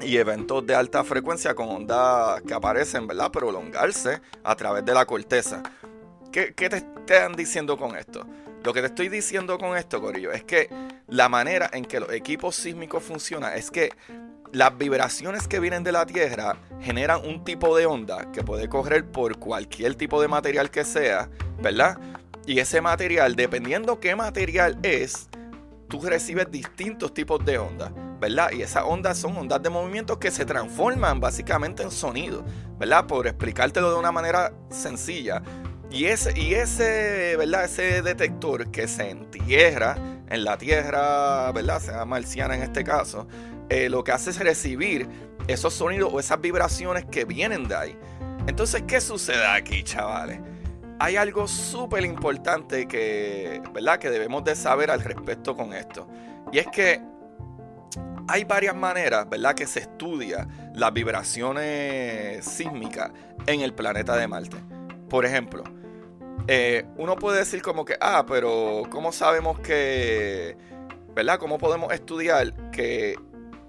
y 0.02 0.18
eventos 0.18 0.66
de 0.66 0.76
alta 0.76 1.04
frecuencia 1.04 1.56
con 1.56 1.70
ondas 1.70 2.42
que 2.42 2.54
aparecen, 2.54 3.08
¿verdad? 3.08 3.32
Prolongarse 3.32 4.22
a 4.44 4.56
través 4.56 4.86
de 4.86 4.94
la 4.94 5.06
corteza. 5.06 5.64
¿Qué, 6.32 6.52
te 6.52 6.78
están 6.78 7.34
diciendo 7.34 7.78
con 7.78 7.96
esto? 7.96 8.26
Lo 8.64 8.74
que 8.74 8.82
te 8.82 8.88
estoy 8.88 9.10
diciendo 9.10 9.58
con 9.58 9.78
esto, 9.78 10.02
Corillo, 10.02 10.32
es 10.32 10.44
que 10.44 10.70
la 11.08 11.30
manera 11.30 11.70
en 11.74 11.86
que 11.86 12.00
los 12.00 12.12
equipos 12.12 12.56
sísmicos 12.56 13.04
funcionan 13.04 13.58
es 13.58 13.72
que 13.72 13.92
las 14.52 14.78
vibraciones 14.78 15.48
que 15.48 15.60
vienen 15.60 15.84
de 15.84 15.92
la 15.92 16.06
Tierra 16.06 16.58
generan 16.82 17.26
un 17.26 17.44
tipo 17.44 17.76
de 17.76 17.86
onda 17.86 18.32
que 18.32 18.44
puede 18.44 18.70
correr 18.70 19.06
por 19.06 19.40
cualquier 19.40 19.96
tipo 19.96 20.22
de 20.22 20.28
material 20.28 20.70
que 20.70 20.84
sea, 20.86 21.30
¿verdad? 21.62 21.98
Y 22.46 22.60
ese 22.60 22.82
material, 22.82 23.36
dependiendo 23.36 24.00
qué 24.00 24.16
material 24.16 24.78
es, 24.84 25.28
tú 25.90 26.02
recibes 26.02 26.50
distintos 26.52 27.14
tipos 27.14 27.44
de 27.44 27.58
ondas. 27.58 27.92
¿Verdad? 28.20 28.52
Y 28.52 28.62
esas 28.62 28.84
ondas 28.86 29.18
son 29.18 29.38
ondas 29.38 29.62
de 29.62 29.70
movimiento 29.70 30.20
que 30.20 30.32
se 30.32 30.46
transforman 30.46 31.20
básicamente 31.20 31.84
en 31.84 31.92
sonido, 31.92 32.44
¿verdad? 32.80 33.06
Por 33.06 33.28
explicártelo 33.28 33.92
de 33.92 34.00
una 34.00 34.12
manera 34.12 34.54
sencilla. 34.70 35.42
Y 35.90 36.06
ese, 36.06 36.38
y 36.38 36.54
ese, 36.54 37.36
¿verdad? 37.38 37.66
Ese 37.66 38.02
detector 38.02 38.72
que 38.72 38.88
se 38.88 39.10
entierra 39.10 39.96
en 40.30 40.44
la 40.44 40.58
Tierra, 40.58 41.52
¿verdad? 41.52 41.80
Sea 41.80 42.06
marciana 42.06 42.56
en 42.56 42.64
este 42.64 42.84
caso, 42.84 43.28
eh, 43.70 43.90
lo 43.90 44.04
que 44.04 44.12
hace 44.12 44.32
es 44.32 44.40
recibir 44.40 45.08
esos 45.48 45.74
sonidos 45.74 46.12
o 46.14 46.20
esas 46.20 46.42
vibraciones 46.42 47.06
que 47.06 47.26
vienen 47.26 47.68
de 47.68 47.76
ahí. 47.76 47.98
Entonces, 48.48 48.84
¿qué 48.88 49.00
sucede 49.00 49.46
aquí, 49.46 49.84
chavales? 49.84 50.40
Hay 51.00 51.16
algo 51.16 51.48
súper 51.48 52.04
importante 52.04 52.88
que, 52.88 53.62
¿verdad? 53.74 54.00
Que 54.00 54.10
debemos 54.10 54.44
de 54.44 54.56
saber 54.56 54.90
al 54.90 55.02
respecto 55.02 55.56
con 55.56 55.74
esto. 55.74 56.08
Y 56.52 56.60
es 56.60 56.68
que 56.68 57.02
hay 58.28 58.44
varias 58.44 58.76
maneras, 58.76 59.30
¿verdad?, 59.30 59.56
que 59.56 59.66
se 59.68 59.80
estudia 59.80 60.48
las 60.74 60.94
vibraciones 60.94 62.44
sísmicas 62.46 63.12
en 63.46 63.62
el 63.62 63.74
planeta 63.74 64.16
de 64.16 64.28
Marte. 64.28 64.58
Por 65.10 65.26
ejemplo, 65.26 65.64
eh, 66.48 66.86
uno 66.98 67.16
puede 67.16 67.40
decir 67.40 67.62
como 67.62 67.86
que, 67.86 67.98
ah, 68.00 68.26
pero 68.28 68.84
¿cómo 68.90 69.12
sabemos 69.12 69.60
que, 69.60 70.58
¿verdad? 71.16 71.40
¿Cómo 71.40 71.58
podemos 71.58 71.94
estudiar 71.94 72.72
que 72.72 73.18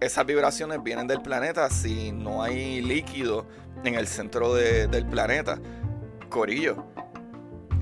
esas 0.00 0.26
vibraciones 0.26 0.82
vienen 0.82 1.06
del 1.06 1.22
planeta 1.22 1.70
si 1.70 2.12
no 2.12 2.42
hay 2.42 2.80
líquido 2.80 3.46
en 3.84 3.94
el 3.94 4.06
centro 4.06 4.54
del 4.54 5.06
planeta? 5.06 5.58
Corillo. 6.28 6.84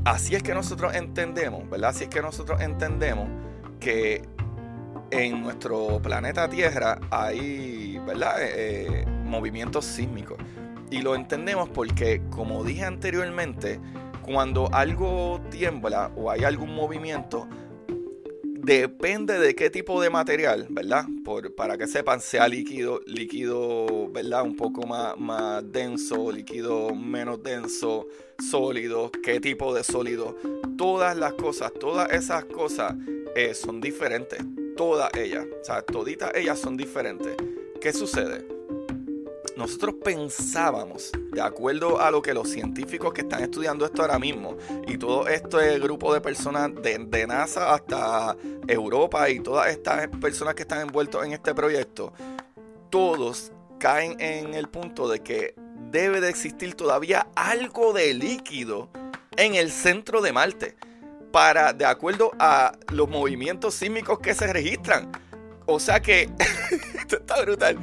Así 0.05 0.37
es 0.37 0.43
que 0.43 0.55
nosotros 0.55 0.95
entendemos, 0.95 1.69
¿verdad? 1.69 1.91
Así 1.91 2.05
es 2.05 2.11
que 2.11 2.23
nosotros 2.23 2.61
entendemos 2.61 3.29
que 3.81 4.23
en 5.11 5.43
nuestro 5.43 6.01
planeta 6.03 6.49
Tierra 6.49 6.99
hay, 7.11 7.99
¿verdad? 8.07 8.43
Eh, 8.43 8.53
eh, 8.57 9.07
movimientos 9.25 9.85
sísmicos. 9.85 10.39
Y 10.91 11.03
lo 11.03 11.15
entendemos 11.15 11.69
porque, 11.69 12.23
como 12.31 12.63
dije 12.65 12.85
anteriormente, 12.85 13.81
cuando 14.23 14.73
algo 14.73 15.41
tiembla 15.51 16.13
o 16.17 16.31
hay 16.31 16.45
algún 16.45 16.75
movimiento, 16.75 17.49
depende 18.45 19.39
de 19.39 19.55
qué 19.55 19.71
tipo 19.71 20.01
de 20.01 20.11
material, 20.11 20.67
¿verdad? 20.71 21.05
Por, 21.25 21.55
para 21.55 21.77
que 21.77 21.87
sepan, 21.87 22.21
sea 22.21 22.49
líquido, 22.49 23.01
líquido, 23.07 24.09
¿verdad? 24.11 24.43
Un 24.43 24.57
poco 24.57 24.87
más, 24.87 25.17
más 25.19 25.71
denso, 25.71 26.31
líquido 26.31 26.95
menos 26.95 27.43
denso, 27.43 28.07
sólido, 28.39 29.11
qué 29.23 29.41
tipo 29.41 29.75
de 29.75 29.83
sólido. 29.83 30.37
Todas 30.77 31.17
las 31.17 31.33
cosas, 31.35 31.73
todas 31.79 32.13
esas 32.13 32.45
cosas 32.45 32.95
eh, 33.35 33.55
son 33.55 33.81
diferentes 33.81 34.39
todas 34.77 35.11
ellas, 35.15 35.47
o 35.61 35.65
sea, 35.65 35.83
toditas 35.83 36.33
ellas 36.35 36.59
son 36.59 36.77
diferentes. 36.77 37.35
¿Qué 37.81 37.93
sucede? 37.93 38.47
Nosotros 39.57 39.95
pensábamos, 40.05 41.13
de 41.33 41.41
acuerdo 41.41 41.99
a 41.99 42.11
lo 42.11 42.21
que 42.21 42.35
los 42.35 42.51
científicos 42.51 43.15
que 43.15 43.23
están 43.23 43.43
estudiando 43.43 43.87
esto 43.87 44.03
ahora 44.03 44.19
mismo, 44.19 44.59
y 44.87 44.99
todo 44.99 45.27
este 45.29 45.79
grupo 45.79 46.13
de 46.13 46.21
personas 46.21 46.71
de, 46.75 47.27
NASA 47.27 47.73
hasta 47.73 48.37
Europa 48.69 49.31
y 49.31 49.41
todas 49.41 49.69
estas 49.69 50.09
personas 50.21 50.55
que 50.55 50.63
están 50.63 50.83
envueltos 50.83 51.25
en 51.25 51.33
este 51.33 51.55
proyecto, 51.55 52.13
todos 52.91 53.51
caen 53.79 54.21
en 54.21 54.53
el 54.53 54.69
punto 54.69 55.09
de 55.09 55.21
que 55.21 55.55
debe 55.91 56.21
de 56.21 56.29
existir 56.29 56.75
todavía 56.75 57.27
algo 57.35 57.95
de 57.95 58.13
líquido 58.13 58.91
en 59.39 59.55
el 59.55 59.71
centro 59.71 60.21
de 60.21 60.33
Marte 60.33 60.77
para, 61.37 61.75
de 61.75 61.85
acuerdo 61.85 62.31
a 62.39 62.73
los 62.93 63.11
movimientos 63.11 63.75
sísmicos 63.75 64.21
que 64.21 64.33
se 64.33 64.51
registran. 64.51 65.13
O 65.67 65.79
sea 65.79 66.01
que, 66.01 66.31
esto 66.99 67.19
está 67.19 67.43
brutal. 67.43 67.77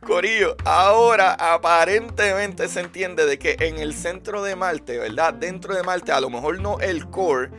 Corillo, 0.00 0.56
ahora 0.64 1.34
aparentemente 1.34 2.66
se 2.66 2.80
entiende 2.80 3.24
de 3.24 3.38
que 3.38 3.54
en 3.60 3.78
el 3.78 3.94
centro 3.94 4.42
de 4.42 4.56
Marte, 4.56 4.98
¿verdad? 4.98 5.34
Dentro 5.34 5.76
de 5.76 5.84
Marte, 5.84 6.10
a 6.10 6.20
lo 6.20 6.30
mejor 6.30 6.60
no 6.60 6.80
el 6.80 7.08
core, 7.08 7.50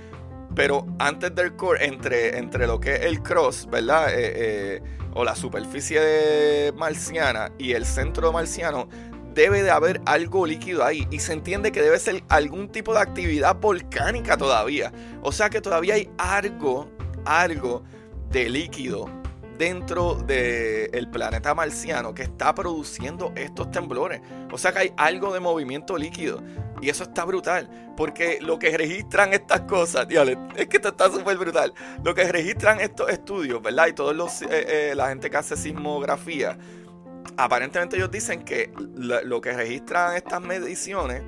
pero 0.54 0.86
antes 1.00 1.34
del 1.34 1.56
core, 1.56 1.86
entre, 1.86 2.38
entre 2.38 2.68
lo 2.68 2.82
que 2.82 2.96
es 2.96 3.02
el 3.04 3.24
cross, 3.24 3.70
¿verdad? 3.72 4.10
Eh, 4.10 4.34
eh, 4.36 4.82
o 5.14 5.24
la 5.24 5.34
superficie 5.34 6.74
marciana 6.76 7.54
y 7.58 7.72
el 7.72 7.86
centro 7.86 8.34
marciano, 8.34 8.90
debe 9.38 9.62
de 9.62 9.70
haber 9.70 10.02
algo 10.06 10.48
líquido 10.48 10.84
ahí 10.84 11.08
y 11.12 11.20
se 11.20 11.32
entiende 11.32 11.72
que 11.72 11.80
debe 11.80 12.00
ser 12.00 12.24
algún 12.28 12.70
tipo 12.70 12.94
de 12.94 13.02
actividad 13.02 13.56
volcánica 13.56 14.36
todavía. 14.36 14.92
O 15.22 15.32
sea 15.32 15.52
que 15.52 15.62
todavía 15.62 15.94
hay 15.94 16.10
algo, 16.18 16.90
algo 17.24 17.84
de 18.32 18.50
líquido 18.50 19.08
dentro 19.60 20.16
del 20.16 21.08
planeta 21.10 21.54
marciano 21.54 22.16
que 22.16 22.24
está 22.24 22.56
produciendo 22.56 23.32
estos 23.36 23.70
temblores. 23.70 24.22
O 24.52 24.58
sea 24.58 24.72
que 24.72 24.80
hay 24.80 24.94
algo 24.98 25.32
de 25.32 25.40
movimiento 25.40 25.98
líquido. 25.98 26.42
Y 26.82 26.90
eso 26.90 27.04
está 27.04 27.24
brutal. 27.24 27.94
Porque 27.96 28.40
lo 28.42 28.58
que 28.58 28.76
registran 28.76 29.34
estas 29.34 29.62
cosas, 29.62 30.08
es 30.56 30.68
que 30.68 30.78
esto 30.78 30.90
está 30.90 31.12
súper 31.12 31.38
brutal. 31.38 31.74
Lo 32.04 32.16
que 32.16 32.24
registran 32.32 32.80
estos 32.80 33.10
estudios, 33.10 33.62
¿verdad? 33.62 33.88
Y 33.88 33.94
todos 33.94 34.16
los, 34.16 34.42
eh, 34.42 34.48
eh, 34.50 34.94
la 34.96 35.10
gente 35.10 35.30
que 35.30 35.38
hace 35.38 35.56
sismografía 35.56 36.58
aparentemente 37.36 37.98
ellos 37.98 38.12
dicen 38.12 38.44
que 38.44 38.72
lo 38.96 39.42
que 39.42 39.54
registran 39.54 40.16
estas 40.16 40.42
mediciones 40.42 41.24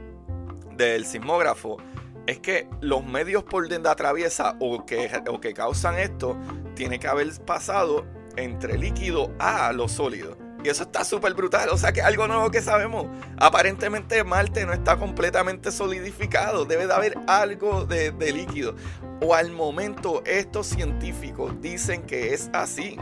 del 0.76 1.06
sismógrafo 1.06 1.78
es 2.26 2.40
que 2.40 2.68
los 2.82 3.04
medios 3.04 3.44
por 3.44 3.68
donde 3.68 3.90
atraviesa 3.90 4.56
o 4.60 4.86
que, 4.86 5.10
que 5.42 5.54
causan 5.54 5.98
esto 5.98 6.38
tiene 6.76 7.00
que 7.00 7.08
haber 7.08 7.28
pasado 7.44 8.06
entre 8.38 8.78
líquido 8.78 9.34
a 9.40 9.74
lo 9.74 9.88
sólido. 9.88 10.38
Y 10.64 10.70
eso 10.70 10.84
está 10.84 11.04
súper 11.04 11.34
brutal. 11.34 11.70
O 11.70 11.78
sea 11.78 11.92
que 11.92 12.02
algo 12.02 12.28
nuevo 12.28 12.52
que 12.52 12.62
sabemos. 12.62 13.08
Aparentemente 13.38 14.24
Marte 14.24 14.66
no 14.66 14.74
está 14.74 14.98
completamente 14.98 15.72
solidificado. 15.72 16.66
Debe 16.66 16.86
de 16.86 16.94
haber 16.94 17.18
algo 17.28 17.86
de 17.86 18.12
líquido. 18.34 18.76
O 19.22 19.34
al 19.34 19.52
momento 19.52 20.22
estos 20.26 20.68
científicos 20.68 21.54
dicen 21.62 22.04
que 22.04 22.34
es 22.34 22.50
así. 22.54 22.98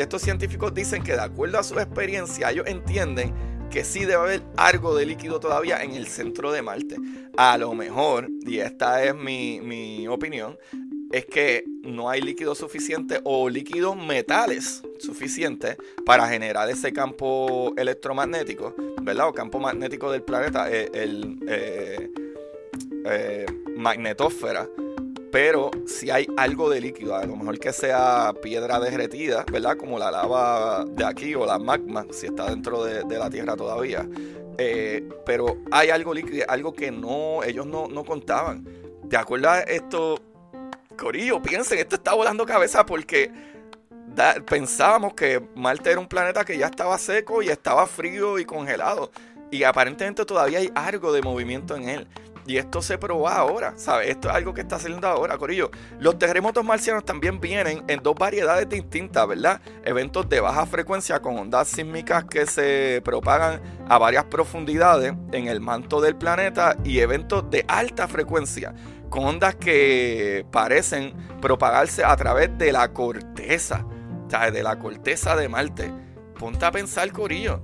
Estos 0.00 0.22
científicos 0.22 0.72
dicen 0.72 1.02
que 1.02 1.12
de 1.12 1.20
acuerdo 1.20 1.58
a 1.58 1.62
su 1.62 1.78
experiencia 1.78 2.50
ellos 2.50 2.66
entienden 2.66 3.34
que 3.70 3.84
sí 3.84 4.00
debe 4.00 4.14
haber 4.14 4.42
algo 4.56 4.96
de 4.96 5.06
líquido 5.06 5.38
todavía 5.40 5.82
en 5.82 5.92
el 5.92 6.06
centro 6.06 6.52
de 6.52 6.62
Marte. 6.62 6.96
A 7.36 7.56
lo 7.58 7.74
mejor, 7.74 8.28
y 8.46 8.58
esta 8.58 9.04
es 9.04 9.14
mi, 9.14 9.60
mi 9.60 10.08
opinión, 10.08 10.58
es 11.12 11.26
que 11.26 11.64
no 11.82 12.08
hay 12.08 12.20
líquido 12.20 12.54
suficiente 12.54 13.20
o 13.24 13.48
líquidos 13.48 13.96
metales 13.96 14.82
suficientes 14.98 15.76
para 16.06 16.28
generar 16.28 16.68
ese 16.70 16.92
campo 16.92 17.74
electromagnético, 17.76 18.74
¿verdad? 19.02 19.28
O 19.28 19.34
campo 19.34 19.58
magnético 19.58 20.10
del 20.10 20.22
planeta, 20.22 20.70
eh, 20.70 20.90
el, 20.94 21.38
eh, 21.48 22.10
eh, 23.04 23.46
magnetósfera. 23.76 24.68
Pero 25.32 25.70
si 25.86 26.10
hay 26.10 26.26
algo 26.36 26.68
de 26.70 26.80
líquido, 26.80 27.14
a 27.14 27.24
lo 27.24 27.36
mejor 27.36 27.58
que 27.58 27.72
sea 27.72 28.32
piedra 28.42 28.80
derretida, 28.80 29.44
¿verdad? 29.50 29.76
Como 29.76 29.98
la 29.98 30.10
lava 30.10 30.84
de 30.84 31.04
aquí 31.04 31.34
o 31.34 31.46
la 31.46 31.58
magma, 31.58 32.06
si 32.10 32.26
está 32.26 32.50
dentro 32.50 32.84
de, 32.84 33.04
la 33.18 33.30
Tierra 33.30 33.56
todavía. 33.56 34.08
pero 35.24 35.58
hay 35.70 35.90
algo 35.90 36.12
líquido, 36.12 36.44
algo 36.48 36.72
que 36.72 36.90
no, 36.90 37.44
ellos 37.44 37.66
no, 37.66 37.86
no 37.86 38.04
contaban. 38.04 38.66
¿Te 39.08 39.16
acuerdas 39.16 39.64
esto? 39.68 40.20
Corillo, 40.96 41.40
piensen, 41.40 41.78
esto 41.78 41.96
está 41.96 42.12
volando 42.12 42.44
cabeza 42.44 42.84
porque 42.84 43.30
pensábamos 44.46 45.14
que 45.14 45.42
Marte 45.54 45.90
era 45.90 46.00
un 46.00 46.08
planeta 46.08 46.44
que 46.44 46.58
ya 46.58 46.66
estaba 46.66 46.98
seco 46.98 47.42
y 47.42 47.48
estaba 47.48 47.86
frío 47.86 48.38
y 48.38 48.44
congelado. 48.44 49.10
Y 49.50 49.64
aparentemente 49.64 50.24
todavía 50.24 50.58
hay 50.58 50.70
algo 50.74 51.12
de 51.12 51.22
movimiento 51.22 51.74
en 51.74 51.88
él. 51.88 52.08
Y 52.50 52.58
esto 52.58 52.82
se 52.82 52.98
probó 52.98 53.28
ahora, 53.28 53.74
¿sabes? 53.76 54.08
Esto 54.08 54.28
es 54.28 54.34
algo 54.34 54.52
que 54.52 54.62
está 54.62 54.80
saliendo 54.80 55.06
ahora, 55.06 55.38
Corillo. 55.38 55.70
Los 56.00 56.18
terremotos 56.18 56.64
marcianos 56.64 57.04
también 57.04 57.38
vienen 57.38 57.84
en 57.86 58.02
dos 58.02 58.16
variedades 58.16 58.68
distintas, 58.68 59.28
¿verdad? 59.28 59.60
Eventos 59.84 60.28
de 60.28 60.40
baja 60.40 60.66
frecuencia 60.66 61.22
con 61.22 61.38
ondas 61.38 61.68
sísmicas 61.68 62.24
que 62.24 62.46
se 62.46 63.02
propagan 63.04 63.60
a 63.88 63.98
varias 63.98 64.24
profundidades 64.24 65.14
en 65.30 65.46
el 65.46 65.60
manto 65.60 66.00
del 66.00 66.16
planeta 66.16 66.76
y 66.82 66.98
eventos 66.98 67.48
de 67.52 67.64
alta 67.68 68.08
frecuencia 68.08 68.74
con 69.10 69.26
ondas 69.26 69.54
que 69.54 70.44
parecen 70.50 71.14
propagarse 71.40 72.04
a 72.04 72.16
través 72.16 72.58
de 72.58 72.72
la 72.72 72.92
corteza, 72.92 73.86
¿sabes? 74.28 74.52
De 74.52 74.64
la 74.64 74.76
corteza 74.76 75.36
de 75.36 75.48
Marte. 75.48 75.92
Ponte 76.36 76.66
a 76.66 76.72
pensar, 76.72 77.12
Corillo. 77.12 77.62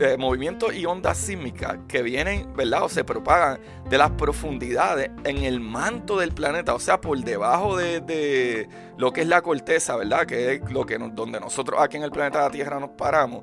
Eh, 0.00 0.16
movimientos 0.16 0.74
y 0.74 0.86
ondas 0.86 1.18
sísmicas 1.18 1.78
que 1.86 2.02
vienen, 2.02 2.50
¿verdad? 2.54 2.84
O 2.84 2.88
se 2.88 3.04
propagan 3.04 3.60
de 3.90 3.98
las 3.98 4.10
profundidades 4.12 5.10
en 5.24 5.38
el 5.44 5.60
manto 5.60 6.18
del 6.18 6.32
planeta, 6.32 6.74
o 6.74 6.78
sea, 6.78 7.00
por 7.00 7.18
debajo 7.18 7.76
de, 7.76 8.68
lo 8.96 9.12
que 9.12 9.20
es 9.20 9.28
la 9.28 9.42
corteza, 9.42 9.96
¿verdad? 9.96 10.24
Que 10.24 10.54
es 10.54 10.72
lo 10.72 10.86
que 10.86 10.96
donde 10.96 11.38
nosotros 11.38 11.78
aquí 11.80 11.98
en 11.98 12.04
el 12.04 12.10
planeta 12.10 12.50
Tierra 12.50 12.80
nos 12.80 12.90
paramos 12.90 13.42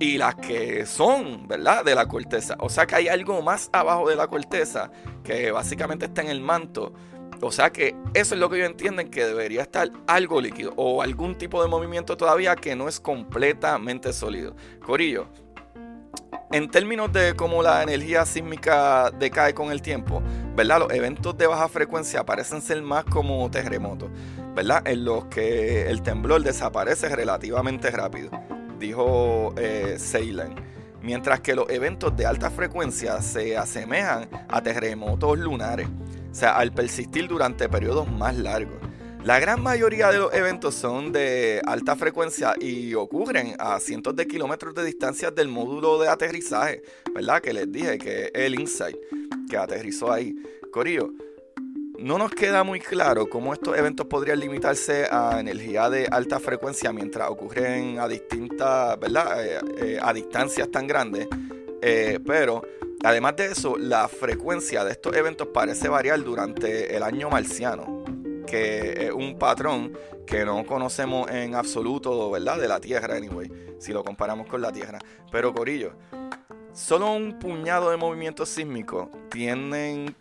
y 0.00 0.18
las 0.18 0.34
que 0.34 0.84
son, 0.84 1.46
¿verdad? 1.46 1.84
De 1.84 1.94
la 1.94 2.06
corteza. 2.06 2.56
O 2.58 2.68
sea 2.68 2.86
que 2.86 2.96
hay 2.96 3.08
algo 3.08 3.40
más 3.40 3.70
abajo 3.72 4.08
de 4.08 4.16
la 4.16 4.26
corteza 4.26 4.90
que 5.22 5.52
básicamente 5.52 6.06
está 6.06 6.22
en 6.22 6.28
el 6.28 6.40
manto. 6.40 6.92
O 7.40 7.52
sea 7.52 7.70
que 7.70 7.94
eso 8.14 8.34
es 8.34 8.40
lo 8.40 8.48
que 8.50 8.56
ellos 8.56 8.70
entienden 8.70 9.10
que 9.10 9.24
debería 9.24 9.62
estar 9.62 9.90
algo 10.06 10.40
líquido 10.40 10.72
o 10.76 11.02
algún 11.02 11.36
tipo 11.36 11.62
de 11.62 11.68
movimiento 11.68 12.16
todavía 12.16 12.56
que 12.56 12.74
no 12.74 12.88
es 12.88 13.00
completamente 13.00 14.12
sólido. 14.12 14.56
Corillo, 14.84 15.28
en 16.54 16.70
términos 16.70 17.12
de 17.12 17.34
cómo 17.34 17.62
la 17.62 17.82
energía 17.82 18.24
sísmica 18.24 19.10
decae 19.10 19.54
con 19.54 19.70
el 19.70 19.82
tiempo, 19.82 20.22
¿verdad? 20.56 20.78
Los 20.78 20.92
eventos 20.92 21.36
de 21.36 21.46
baja 21.46 21.68
frecuencia 21.68 22.24
parecen 22.24 22.62
ser 22.62 22.80
más 22.82 23.04
como 23.04 23.50
terremotos, 23.50 24.10
¿verdad? 24.54 24.86
En 24.86 25.04
los 25.04 25.26
que 25.26 25.90
el 25.90 26.02
temblor 26.02 26.42
desaparece 26.42 27.14
relativamente 27.14 27.90
rápido 27.90 28.30
dijo 28.78 29.54
eh, 29.56 29.98
mientras 31.02 31.40
que 31.40 31.54
los 31.54 31.68
eventos 31.70 32.16
de 32.16 32.26
alta 32.26 32.50
frecuencia 32.50 33.20
se 33.20 33.56
asemejan 33.56 34.28
a 34.48 34.62
terremotos 34.62 35.38
lunares, 35.38 35.88
o 36.30 36.34
sea, 36.34 36.56
al 36.56 36.72
persistir 36.72 37.28
durante 37.28 37.68
periodos 37.68 38.10
más 38.10 38.36
largos. 38.36 38.76
La 39.24 39.40
gran 39.40 39.62
mayoría 39.62 40.10
de 40.10 40.18
los 40.18 40.34
eventos 40.34 40.74
son 40.74 41.10
de 41.10 41.62
alta 41.64 41.96
frecuencia 41.96 42.54
y 42.60 42.92
ocurren 42.92 43.54
a 43.58 43.80
cientos 43.80 44.14
de 44.14 44.26
kilómetros 44.26 44.74
de 44.74 44.84
distancia 44.84 45.30
del 45.30 45.48
módulo 45.48 45.98
de 45.98 46.10
aterrizaje, 46.10 46.82
¿verdad? 47.14 47.40
Que 47.40 47.54
les 47.54 47.72
dije 47.72 47.96
que 47.96 48.30
el 48.34 48.54
InSight 48.60 48.98
que 49.48 49.56
aterrizó 49.56 50.12
ahí. 50.12 50.36
Corillo, 50.70 51.10
no 51.98 52.18
nos 52.18 52.32
queda 52.32 52.64
muy 52.64 52.80
claro 52.80 53.30
cómo 53.30 53.54
estos 53.54 53.78
eventos 53.78 54.06
podrían 54.08 54.40
limitarse 54.40 55.08
a 55.10 55.40
energía 55.40 55.88
de 55.88 56.06
alta 56.10 56.38
frecuencia 56.38 56.92
mientras 56.92 57.30
ocurren 57.30 57.98
a 58.00 58.06
distintas, 58.06 59.00
¿verdad? 59.00 59.42
Eh, 59.42 59.60
eh, 59.78 59.98
a 60.02 60.12
distancias 60.12 60.70
tan 60.70 60.86
grandes. 60.86 61.28
Eh, 61.80 62.20
pero 62.26 62.62
además 63.02 63.36
de 63.36 63.46
eso, 63.46 63.78
la 63.78 64.06
frecuencia 64.06 64.84
de 64.84 64.92
estos 64.92 65.16
eventos 65.16 65.48
parece 65.48 65.88
variar 65.88 66.22
durante 66.22 66.94
el 66.94 67.02
año 67.02 67.30
marciano, 67.30 68.03
que 68.44 69.06
es 69.06 69.12
un 69.12 69.38
patrón 69.38 69.92
que 70.26 70.44
no 70.44 70.64
conocemos 70.64 71.30
en 71.30 71.54
absoluto, 71.54 72.30
¿verdad? 72.30 72.58
De 72.58 72.68
la 72.68 72.80
Tierra, 72.80 73.16
anyway, 73.16 73.50
si 73.78 73.92
lo 73.92 74.04
comparamos 74.04 74.46
con 74.46 74.62
la 74.62 74.72
Tierra. 74.72 74.98
Pero 75.30 75.52
Corillo, 75.52 75.92
solo 76.72 77.12
un 77.12 77.38
puñado 77.38 77.90
de 77.90 77.96
movimientos 77.96 78.48
sísmicos 78.48 79.08
tienen 79.30 80.14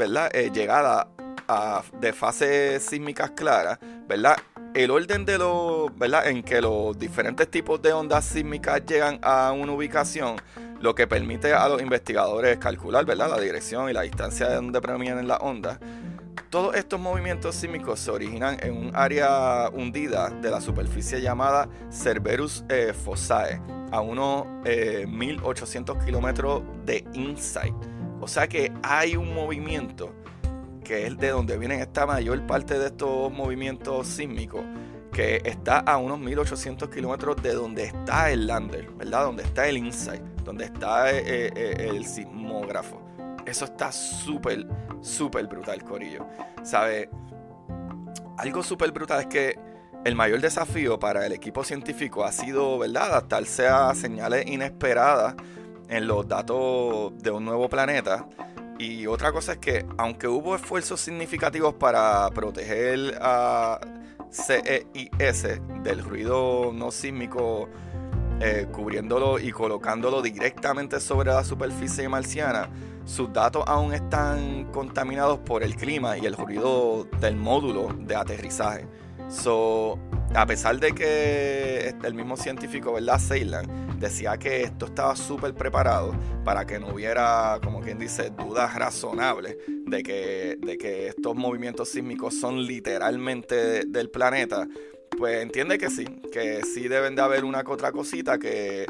¿verdad? 0.00 0.30
Eh, 0.34 0.50
llegada 0.50 1.08
a, 1.46 1.82
de 2.00 2.14
fases 2.14 2.82
sísmicas 2.82 3.32
claras, 3.32 3.78
¿verdad? 4.08 4.38
El 4.72 4.90
orden 4.90 5.26
de 5.26 5.36
los, 5.36 5.94
¿verdad? 5.98 6.26
En 6.28 6.42
que 6.42 6.62
los 6.62 6.98
diferentes 6.98 7.50
tipos 7.50 7.82
de 7.82 7.92
ondas 7.92 8.24
sísmicas 8.24 8.80
llegan 8.86 9.18
a 9.20 9.52
una 9.52 9.72
ubicación, 9.72 10.36
lo 10.80 10.94
que 10.94 11.06
permite 11.06 11.52
a 11.52 11.68
los 11.68 11.82
investigadores 11.82 12.56
calcular, 12.56 13.04
¿verdad? 13.04 13.28
La 13.28 13.38
dirección 13.38 13.90
y 13.90 13.92
la 13.92 14.00
distancia 14.00 14.48
de 14.48 14.54
donde 14.54 14.80
provienen 14.80 15.28
las 15.28 15.38
ondas. 15.42 15.78
Todos 16.48 16.74
estos 16.74 16.98
movimientos 16.98 17.54
sísmicos 17.54 18.00
se 18.00 18.10
originan 18.10 18.56
en 18.60 18.76
un 18.76 18.96
área 18.96 19.68
hundida 19.72 20.30
de 20.30 20.50
la 20.50 20.60
superficie 20.60 21.20
llamada 21.20 21.68
Cerberus 21.90 22.64
eh, 22.68 22.92
Fossae, 22.92 23.60
a 23.92 24.00
unos 24.00 24.46
1800 25.08 25.96
eh, 25.96 26.00
kilómetros 26.04 26.62
de 26.84 27.04
Insight. 27.12 27.74
O 28.20 28.28
sea 28.28 28.48
que 28.48 28.72
hay 28.82 29.16
un 29.16 29.32
movimiento 29.34 30.12
que 30.84 31.06
es 31.06 31.16
de 31.18 31.28
donde 31.28 31.56
vienen 31.56 31.78
esta 31.78 32.04
mayor 32.04 32.44
parte 32.46 32.76
de 32.76 32.86
estos 32.86 33.32
movimientos 33.32 34.08
sísmicos, 34.08 34.62
que 35.12 35.40
está 35.44 35.78
a 35.78 35.98
unos 35.98 36.18
1800 36.18 36.88
kilómetros 36.88 37.40
de 37.42 37.54
donde 37.54 37.84
está 37.84 38.30
el 38.32 38.48
lander, 38.48 38.90
¿verdad? 38.98 39.24
Donde 39.24 39.44
está 39.44 39.68
el 39.68 39.76
InSight, 39.76 40.20
donde 40.44 40.64
está 40.64 41.12
eh, 41.12 41.52
eh, 41.54 41.90
el 41.90 42.04
sismógrafo. 42.04 43.00
Eso 43.46 43.66
está 43.66 43.92
súper, 43.92 44.66
súper 45.00 45.46
brutal, 45.46 45.82
Corillo. 45.82 46.26
¿Sabe? 46.62 47.10
Algo 48.38 48.62
súper 48.62 48.92
brutal 48.92 49.20
es 49.20 49.26
que 49.26 49.58
el 50.04 50.14
mayor 50.14 50.40
desafío 50.40 50.98
para 50.98 51.26
el 51.26 51.32
equipo 51.32 51.62
científico 51.62 52.24
ha 52.24 52.32
sido, 52.32 52.78
¿verdad?, 52.78 53.08
adaptarse 53.08 53.66
a 53.66 53.94
señales 53.94 54.46
inesperadas 54.46 55.34
en 55.88 56.06
los 56.06 56.26
datos 56.26 57.12
de 57.18 57.30
un 57.30 57.44
nuevo 57.44 57.68
planeta. 57.68 58.26
Y 58.78 59.06
otra 59.06 59.30
cosa 59.30 59.52
es 59.52 59.58
que, 59.58 59.84
aunque 59.98 60.26
hubo 60.26 60.56
esfuerzos 60.56 61.00
significativos 61.00 61.74
para 61.74 62.30
proteger 62.30 63.18
a 63.20 63.78
CEIS 64.32 65.60
del 65.82 66.02
ruido 66.02 66.72
no 66.72 66.90
sísmico, 66.90 67.68
eh, 68.40 68.68
cubriéndolo 68.72 69.38
y 69.38 69.52
colocándolo 69.52 70.22
directamente 70.22 70.98
sobre 70.98 71.30
la 71.30 71.44
superficie 71.44 72.08
marciana, 72.08 72.70
sus 73.04 73.32
datos 73.32 73.64
aún 73.66 73.92
están 73.94 74.70
contaminados 74.72 75.38
por 75.40 75.62
el 75.62 75.76
clima 75.76 76.18
y 76.18 76.26
el 76.26 76.34
ruido 76.34 77.06
del 77.20 77.36
módulo 77.36 77.88
de 77.98 78.14
aterrizaje. 78.16 78.86
So, 79.28 79.98
a 80.34 80.44
pesar 80.44 80.80
de 80.80 80.92
que 80.92 81.94
el 82.02 82.14
mismo 82.14 82.36
científico, 82.36 82.92
¿verdad? 82.92 83.20
Ceylan, 83.20 83.98
decía 84.00 84.36
que 84.38 84.62
esto 84.62 84.86
estaba 84.86 85.14
súper 85.14 85.54
preparado 85.54 86.14
para 86.44 86.66
que 86.66 86.80
no 86.80 86.88
hubiera, 86.88 87.60
como 87.62 87.80
quien 87.80 87.98
dice, 87.98 88.30
dudas 88.30 88.74
razonables 88.74 89.56
de 89.68 90.02
que, 90.02 90.58
de 90.58 90.78
que 90.78 91.08
estos 91.08 91.36
movimientos 91.36 91.90
sísmicos 91.90 92.34
son 92.34 92.64
literalmente 92.64 93.84
del 93.84 94.10
planeta, 94.10 94.66
pues 95.16 95.42
entiende 95.42 95.78
que 95.78 95.90
sí, 95.90 96.06
que 96.32 96.62
sí 96.64 96.88
deben 96.88 97.14
de 97.14 97.22
haber 97.22 97.44
una 97.44 97.62
que 97.62 97.70
otra 97.70 97.92
cosita 97.92 98.38
que 98.38 98.86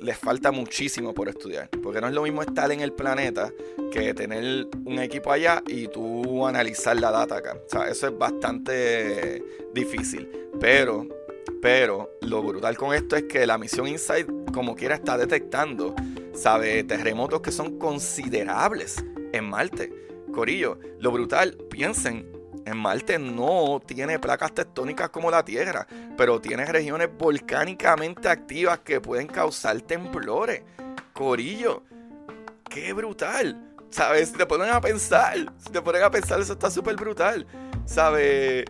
les 0.00 0.16
falta 0.18 0.50
muchísimo 0.50 1.14
por 1.14 1.28
estudiar. 1.28 1.68
Porque 1.82 2.00
no 2.00 2.08
es 2.08 2.14
lo 2.14 2.22
mismo 2.22 2.42
estar 2.42 2.70
en 2.72 2.80
el 2.80 2.92
planeta 2.92 3.52
que 3.92 4.14
tener 4.14 4.66
un 4.84 4.98
equipo 4.98 5.32
allá 5.32 5.62
y 5.66 5.88
tú 5.88 6.46
analizar 6.46 6.98
la 6.98 7.10
data 7.10 7.36
acá. 7.36 7.56
O 7.66 7.68
sea, 7.68 7.88
eso 7.88 8.08
es 8.08 8.18
bastante 8.18 9.42
difícil. 9.74 10.28
Pero 10.58 11.06
Pero 11.62 12.18
lo 12.22 12.42
brutal 12.42 12.76
con 12.76 12.94
esto 12.94 13.16
es 13.16 13.24
que 13.24 13.46
la 13.46 13.58
misión 13.58 13.86
Insight, 13.86 14.26
como 14.52 14.74
quiera, 14.74 14.94
está 14.94 15.18
detectando, 15.18 15.94
sabe, 16.32 16.84
terremotos 16.84 17.42
que 17.42 17.52
son 17.52 17.78
considerables 17.78 19.04
en 19.32 19.44
Marte. 19.44 19.92
Corillo, 20.32 20.78
lo 20.98 21.10
brutal, 21.10 21.58
piensen, 21.68 22.30
en 22.64 22.76
Marte 22.76 23.18
no 23.18 23.80
tiene 23.84 24.18
placas 24.18 24.52
tectónicas 24.52 25.10
como 25.10 25.30
la 25.30 25.44
Tierra, 25.44 25.86
pero 26.16 26.40
tiene 26.40 26.64
regiones 26.66 27.08
volcánicamente 27.16 28.28
activas 28.28 28.80
que 28.80 29.00
pueden 29.00 29.26
causar 29.26 29.80
temblores. 29.80 30.62
Corillo, 31.12 31.82
qué 32.68 32.92
brutal. 32.92 33.66
¿Sabes? 33.90 34.28
Si 34.28 34.36
te 34.36 34.46
ponen 34.46 34.70
a 34.70 34.80
pensar, 34.80 35.36
si 35.58 35.72
te 35.72 35.82
ponen 35.82 36.02
a 36.02 36.10
pensar, 36.10 36.40
eso 36.40 36.52
está 36.52 36.70
súper 36.70 36.96
brutal. 36.96 37.46
¿Sabes? 37.86 38.64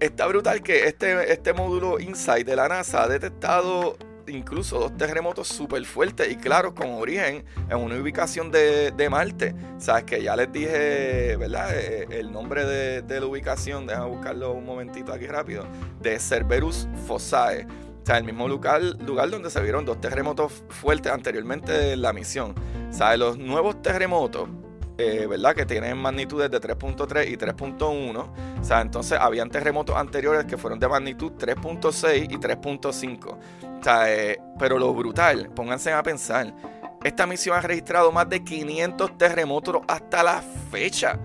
Está 0.00 0.26
brutal 0.26 0.62
que 0.62 0.86
este, 0.88 1.32
este 1.32 1.52
módulo 1.52 2.00
InSight 2.00 2.46
de 2.46 2.56
la 2.56 2.68
NASA 2.68 3.04
ha 3.04 3.08
detectado 3.08 3.96
incluso 4.28 4.78
dos 4.78 4.96
terremotos 4.96 5.48
súper 5.48 5.84
fuertes 5.84 6.30
y 6.30 6.36
claros 6.36 6.72
con 6.74 6.92
origen 6.94 7.44
en 7.68 7.78
una 7.78 7.96
ubicación 7.96 8.50
de, 8.50 9.08
Marte. 9.10 9.54
Sabes 9.78 10.04
que 10.04 10.22
ya 10.22 10.36
les 10.36 10.50
dije, 10.50 11.36
¿verdad? 11.36 11.70
Eh, 11.74 12.06
el 12.10 12.32
nombre 12.32 12.64
de, 12.64 13.20
la 13.20 13.26
ubicación, 13.26 13.86
déjame 13.86 14.08
buscarlo 14.08 14.52
un 14.52 14.64
momentito 14.64 15.12
aquí 15.12 15.26
rápido, 15.26 15.66
de 16.00 16.18
Cerberus 16.18 16.88
Fossae. 17.06 17.66
O 17.66 18.06
sea, 18.06 18.18
el 18.18 18.24
mismo 18.24 18.48
lugar, 18.48 18.82
lugar 18.82 19.30
donde 19.30 19.50
se 19.50 19.62
vieron 19.62 19.84
dos 19.84 20.00
terremotos 20.00 20.64
fuertes 20.68 21.10
anteriormente 21.10 21.92
en 21.92 22.02
la 22.02 22.12
misión. 22.12 22.54
¿Sabes? 22.90 23.18
Los 23.18 23.38
nuevos 23.38 23.80
terremotos 23.80 24.48
eh, 24.96 25.26
¿verdad? 25.26 25.54
Que 25.54 25.66
tienen 25.66 25.98
magnitudes 25.98 26.50
de 26.50 26.60
3.3 26.60 27.28
y 27.28 27.36
3.1. 27.36 28.60
O 28.60 28.64
sea, 28.64 28.80
entonces 28.80 29.18
habían 29.20 29.50
terremotos 29.50 29.96
anteriores 29.96 30.44
que 30.44 30.56
fueron 30.56 30.78
de 30.78 30.88
magnitud 30.88 31.32
3.6 31.32 32.30
y 32.30 32.36
3.5. 32.36 33.26
O 33.26 33.82
sea, 33.82 34.12
eh, 34.12 34.40
pero 34.58 34.78
lo 34.78 34.94
brutal, 34.94 35.50
pónganse 35.54 35.92
a 35.92 36.02
pensar, 36.02 36.54
esta 37.02 37.26
misión 37.26 37.56
ha 37.56 37.60
registrado 37.60 38.10
más 38.12 38.28
de 38.28 38.42
500 38.42 39.18
terremotos 39.18 39.82
hasta 39.88 40.22
la 40.22 40.42
fecha. 40.70 41.18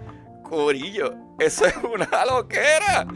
Corillo, 0.44 1.16
eso 1.40 1.66
es 1.66 1.76
una 1.78 2.26
loquera. 2.26 3.08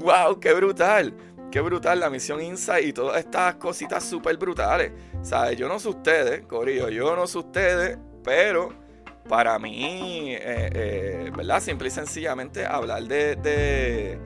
¡Wow! 0.00 0.38
¡Qué 0.40 0.52
brutal! 0.52 1.14
Qué 1.50 1.60
brutal 1.60 2.00
la 2.00 2.10
misión 2.10 2.42
Insight 2.42 2.88
y 2.88 2.92
todas 2.92 3.18
estas 3.20 3.54
cositas 3.54 4.02
súper 4.02 4.36
brutales. 4.36 4.92
sea, 5.22 5.52
Yo 5.52 5.68
no 5.68 5.78
sé 5.78 5.88
ustedes, 5.88 6.44
Corillo, 6.46 6.88
yo 6.88 7.14
no 7.14 7.28
sé 7.28 7.38
ustedes, 7.38 7.96
pero 8.24 8.83
para 9.28 9.58
mí, 9.58 10.32
eh, 10.32 10.38
eh, 10.74 11.30
¿verdad? 11.36 11.60
Simple 11.60 11.88
y 11.88 11.90
sencillamente 11.90 12.66
hablar 12.66 13.04
de, 13.04 13.36
de, 13.36 14.18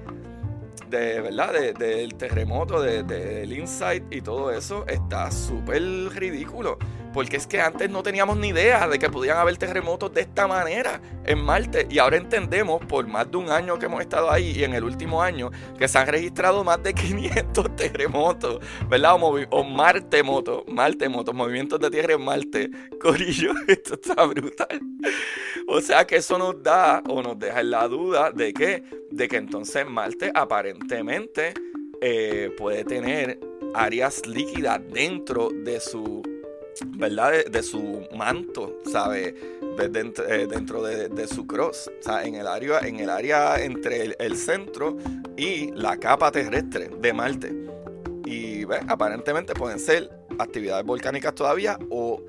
de 0.88 1.20
¿verdad? 1.20 1.52
del 1.74 2.14
terremoto, 2.14 2.82
del 2.82 3.52
insight 3.52 4.04
y 4.12 4.20
todo 4.20 4.50
eso 4.50 4.86
está 4.86 5.30
súper 5.30 5.82
ridículo. 6.14 6.78
Porque 7.12 7.36
es 7.36 7.46
que 7.46 7.60
antes 7.60 7.90
no 7.90 8.02
teníamos 8.02 8.36
ni 8.36 8.48
idea 8.48 8.86
de 8.86 8.98
que 8.98 9.08
podían 9.10 9.38
haber 9.38 9.56
terremotos 9.56 10.12
de 10.12 10.22
esta 10.22 10.46
manera 10.46 11.00
en 11.24 11.42
Marte. 11.42 11.86
Y 11.90 11.98
ahora 11.98 12.16
entendemos, 12.16 12.84
por 12.86 13.06
más 13.06 13.30
de 13.30 13.36
un 13.38 13.50
año 13.50 13.78
que 13.78 13.86
hemos 13.86 14.00
estado 14.00 14.30
ahí 14.30 14.52
y 14.56 14.64
en 14.64 14.74
el 14.74 14.84
último 14.84 15.22
año, 15.22 15.50
que 15.78 15.88
se 15.88 15.98
han 15.98 16.06
registrado 16.06 16.64
más 16.64 16.82
de 16.82 16.94
500 16.94 17.76
terremotos, 17.76 18.60
¿verdad? 18.88 19.16
O, 19.20 19.38
o 19.50 19.64
Marte 19.64 20.22
moto, 20.22 20.64
Marte 20.68 21.08
moto, 21.08 21.32
movimientos 21.32 21.80
de 21.80 21.90
tierra 21.90 22.14
en 22.14 22.22
Marte. 22.22 22.70
Corillo, 23.00 23.52
esto 23.66 23.94
está 23.94 24.24
brutal. 24.24 24.80
O 25.66 25.80
sea 25.80 26.06
que 26.06 26.16
eso 26.16 26.38
nos 26.38 26.62
da 26.62 27.02
o 27.08 27.22
nos 27.22 27.38
deja 27.38 27.60
en 27.60 27.70
la 27.70 27.88
duda 27.88 28.30
de 28.32 28.52
que, 28.52 28.82
de 29.10 29.28
que 29.28 29.36
entonces 29.36 29.86
Marte 29.86 30.30
aparentemente 30.34 31.54
eh, 32.00 32.50
puede 32.56 32.84
tener 32.84 33.40
áreas 33.74 34.26
líquidas 34.26 34.80
dentro 34.92 35.50
de 35.50 35.80
su 35.80 36.22
¿verdad? 36.86 37.44
De, 37.44 37.62
su 37.62 38.06
manto, 38.16 38.78
¿sabe? 38.90 39.34
Eh, 39.78 39.88
dentro, 40.48 40.82
de, 40.82 41.28
su 41.28 41.46
cross, 41.46 41.90
o 42.00 42.02
sea, 42.02 42.24
en 42.24 42.34
el 42.34 42.46
área, 42.46 42.80
en 42.80 42.98
el 42.98 43.10
área 43.10 43.62
entre 43.62 44.16
el, 44.18 44.36
centro 44.36 44.96
y 45.36 45.70
la 45.72 45.96
capa 45.96 46.32
terrestre 46.32 46.90
de 47.00 47.12
Marte. 47.12 47.54
Y 48.24 48.64
aparentemente 48.88 49.54
pueden 49.54 49.78
ser 49.78 50.10
actividades 50.38 50.84
volcánicas 50.84 51.34
todavía 51.34 51.78
o 51.90 52.22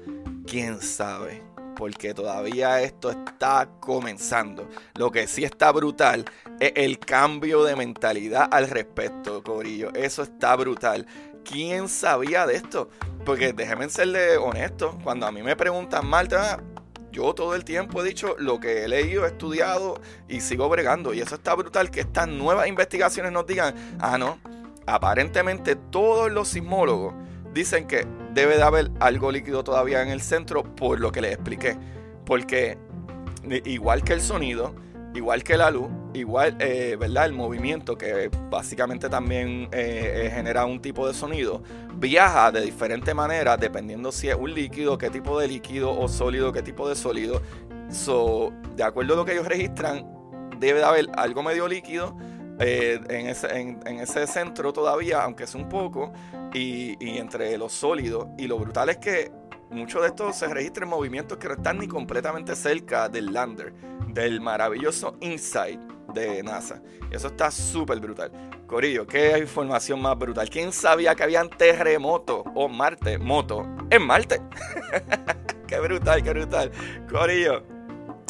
quién 0.45 0.79
sabe, 0.79 1.41
porque 1.75 2.13
todavía 2.13 2.81
esto 2.81 3.11
está 3.11 3.69
comenzando. 3.79 4.69
Lo 4.95 5.11
que 5.11 5.27
sí 5.27 5.43
está 5.43 5.71
brutal 5.71 6.25
es 6.59 6.73
el 6.75 6.99
cambio 6.99 7.63
de 7.63 7.75
mentalidad 7.75 8.47
al 8.51 8.69
respecto, 8.69 9.43
Corillo. 9.43 9.91
Eso 9.93 10.23
está 10.23 10.55
brutal. 10.55 11.05
¿Quién 11.49 11.89
sabía 11.89 12.45
de 12.45 12.55
esto? 12.55 12.89
Porque 13.25 13.53
déjenme 13.53 13.89
serle 13.89 14.37
honesto, 14.37 14.99
cuando 15.03 15.25
a 15.25 15.31
mí 15.31 15.41
me 15.41 15.55
preguntan, 15.55 16.05
Marta, 16.05 16.61
yo 17.11 17.33
todo 17.33 17.55
el 17.55 17.65
tiempo 17.65 18.01
he 18.01 18.07
dicho 18.07 18.35
lo 18.37 18.59
que 18.59 18.83
he 18.83 18.87
leído, 18.87 19.25
he 19.25 19.29
estudiado 19.29 19.99
y 20.27 20.41
sigo 20.41 20.69
bregando. 20.69 21.11
Y 21.11 21.21
eso 21.21 21.35
está 21.35 21.55
brutal 21.55 21.89
que 21.89 22.01
estas 22.01 22.27
nuevas 22.27 22.67
investigaciones 22.67 23.31
nos 23.31 23.47
digan, 23.47 23.73
ah, 23.99 24.19
no, 24.19 24.39
aparentemente 24.85 25.75
todos 25.75 26.31
los 26.31 26.49
sismólogos 26.49 27.15
dicen 27.51 27.87
que 27.87 28.05
debe 28.33 28.57
de 28.57 28.63
haber 28.63 28.91
algo 28.99 29.31
líquido 29.31 29.63
todavía 29.63 30.03
en 30.03 30.09
el 30.09 30.21
centro 30.21 30.63
por 30.63 30.99
lo 30.99 31.11
que 31.11 31.21
les 31.21 31.33
expliqué. 31.33 31.77
Porque 32.25 32.77
igual 33.65 34.03
que 34.03 34.13
el 34.13 34.21
sonido, 34.21 34.75
igual 35.13 35.43
que 35.43 35.57
la 35.57 35.71
luz, 35.71 35.89
igual, 36.13 36.55
eh, 36.59 36.95
¿verdad? 36.99 37.25
El 37.25 37.33
movimiento, 37.33 37.97
que 37.97 38.29
básicamente 38.49 39.09
también 39.09 39.69
eh, 39.71 40.25
eh, 40.25 40.31
genera 40.33 40.65
un 40.65 40.81
tipo 40.81 41.07
de 41.07 41.13
sonido, 41.13 41.63
viaja 41.95 42.51
de 42.51 42.61
diferente 42.61 43.13
manera 43.13 43.57
dependiendo 43.57 44.11
si 44.11 44.29
es 44.29 44.35
un 44.35 44.53
líquido, 44.53 44.97
qué 44.97 45.09
tipo 45.09 45.39
de 45.39 45.47
líquido 45.47 45.97
o 45.97 46.07
sólido, 46.07 46.51
qué 46.51 46.61
tipo 46.61 46.87
de 46.87 46.95
sólido. 46.95 47.41
So, 47.89 48.51
de 48.75 48.83
acuerdo 48.83 49.13
a 49.13 49.17
lo 49.17 49.25
que 49.25 49.33
ellos 49.33 49.47
registran, 49.47 50.05
debe 50.59 50.79
de 50.79 50.85
haber 50.85 51.07
algo 51.15 51.41
medio 51.41 51.67
líquido 51.67 52.15
en, 52.59 53.27
ese, 53.27 54.27
centro 54.27 54.73
todavía, 54.73 55.23
aunque 55.23 55.45
es 55.45 55.55
un 55.55 55.69
poco, 55.69 56.11
y, 56.53 57.03
y 57.03 57.17
entre 57.17 57.57
los 57.57 57.71
sólidos. 57.71 58.27
Y 58.37 58.47
lo 58.47 58.59
brutal 58.59 58.89
es 58.89 58.97
que 58.97 59.31
muchos 59.69 60.01
de 60.01 60.07
estos 60.07 60.35
se 60.35 60.47
registran 60.47 60.89
movimientos 60.89 61.37
que 61.37 61.47
no 61.47 61.53
están 61.55 61.79
ni 61.79 61.87
completamente 61.87 62.55
cerca 62.55 63.09
del 63.09 63.33
lander 63.33 63.73
del 64.07 64.41
maravilloso 64.41 65.17
Insight 65.21 65.79
de 66.13 66.41
NASA. 66.41 66.81
eso 67.11 67.27
está 67.27 67.51
súper 67.51 67.99
brutal. 67.99 68.31
Corillo, 68.65 69.05
qué 69.05 69.37
información 69.37 70.01
más 70.01 70.17
brutal. 70.17 70.49
¿Quién 70.49 70.71
sabía 70.71 71.15
que 71.15 71.23
habían 71.23 71.49
terremotos 71.49 72.43
o 72.55 72.67
Marte, 72.67 73.17
moto, 73.17 73.67
en 73.89 74.03
Marte? 74.03 74.41
qué 75.67 75.79
brutal, 75.79 76.23
qué 76.23 76.31
brutal. 76.31 76.71
Corillo, 77.09 77.63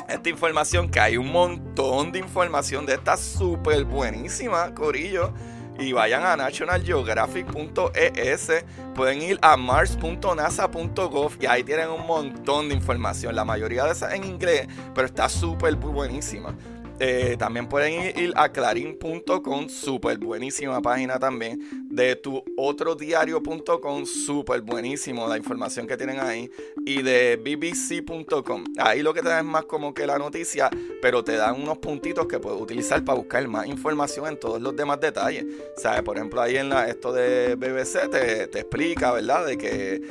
esta 0.07 0.29
información, 0.29 0.89
que 0.89 0.99
hay 0.99 1.17
un 1.17 1.31
montón 1.31 2.11
de 2.11 2.19
información 2.19 2.85
de 2.85 2.95
esta 2.95 3.15
súper 3.15 3.85
buenísima, 3.85 4.73
Corillo 4.73 5.33
y 5.79 5.93
vayan 5.93 6.23
a 6.23 6.35
nationalgeographic.es, 6.35 8.51
pueden 8.93 9.21
ir 9.21 9.39
a 9.41 9.55
mars.nasa.gov 9.57 11.37
y 11.39 11.45
ahí 11.45 11.63
tienen 11.63 11.89
un 11.89 12.05
montón 12.05 12.67
de 12.69 12.75
información, 12.75 13.33
la 13.35 13.45
mayoría 13.45 13.85
de 13.85 13.93
esas 13.93 14.13
en 14.13 14.25
inglés, 14.25 14.67
pero 14.93 15.07
está 15.07 15.29
súper 15.29 15.75
buenísima. 15.75 16.53
Eh, 16.99 17.37
también 17.39 17.67
pueden 17.69 18.17
ir, 18.17 18.33
a 18.35 18.49
clarín.com, 18.49 19.69
súper 19.69 20.17
buenísima 20.17 20.81
página 20.81 21.17
también. 21.17 21.87
De 21.89 22.17
tu 22.17 22.43
otro 22.57 22.95
diario.com, 22.95 24.05
súper 24.05 24.61
buenísimo 24.61 25.27
la 25.27 25.37
información 25.37 25.87
que 25.87 25.95
tienen 25.95 26.19
ahí. 26.19 26.51
Y 26.85 27.01
de 27.01 27.37
bbc.com. 27.37 28.65
Ahí 28.77 29.01
lo 29.01 29.13
que 29.13 29.21
te 29.21 29.29
da 29.29 29.39
es 29.39 29.45
más 29.45 29.63
como 29.65 29.93
que 29.93 30.05
la 30.05 30.17
noticia, 30.17 30.69
pero 31.01 31.23
te 31.23 31.37
dan 31.37 31.61
unos 31.61 31.77
puntitos 31.77 32.27
que 32.27 32.39
puedes 32.39 32.61
utilizar 32.61 33.03
para 33.05 33.17
buscar 33.17 33.47
más 33.47 33.65
información 33.67 34.27
en 34.27 34.37
todos 34.37 34.61
los 34.61 34.75
demás 34.75 34.99
detalles. 34.99 35.45
¿Sabes? 35.77 36.01
Por 36.01 36.17
ejemplo, 36.17 36.41
ahí 36.41 36.57
en 36.57 36.69
la, 36.69 36.89
esto 36.89 37.13
de 37.13 37.55
BBC 37.55 38.09
te, 38.09 38.47
te 38.47 38.59
explica, 38.59 39.13
¿verdad? 39.13 39.45
De 39.45 39.57
que, 39.57 40.01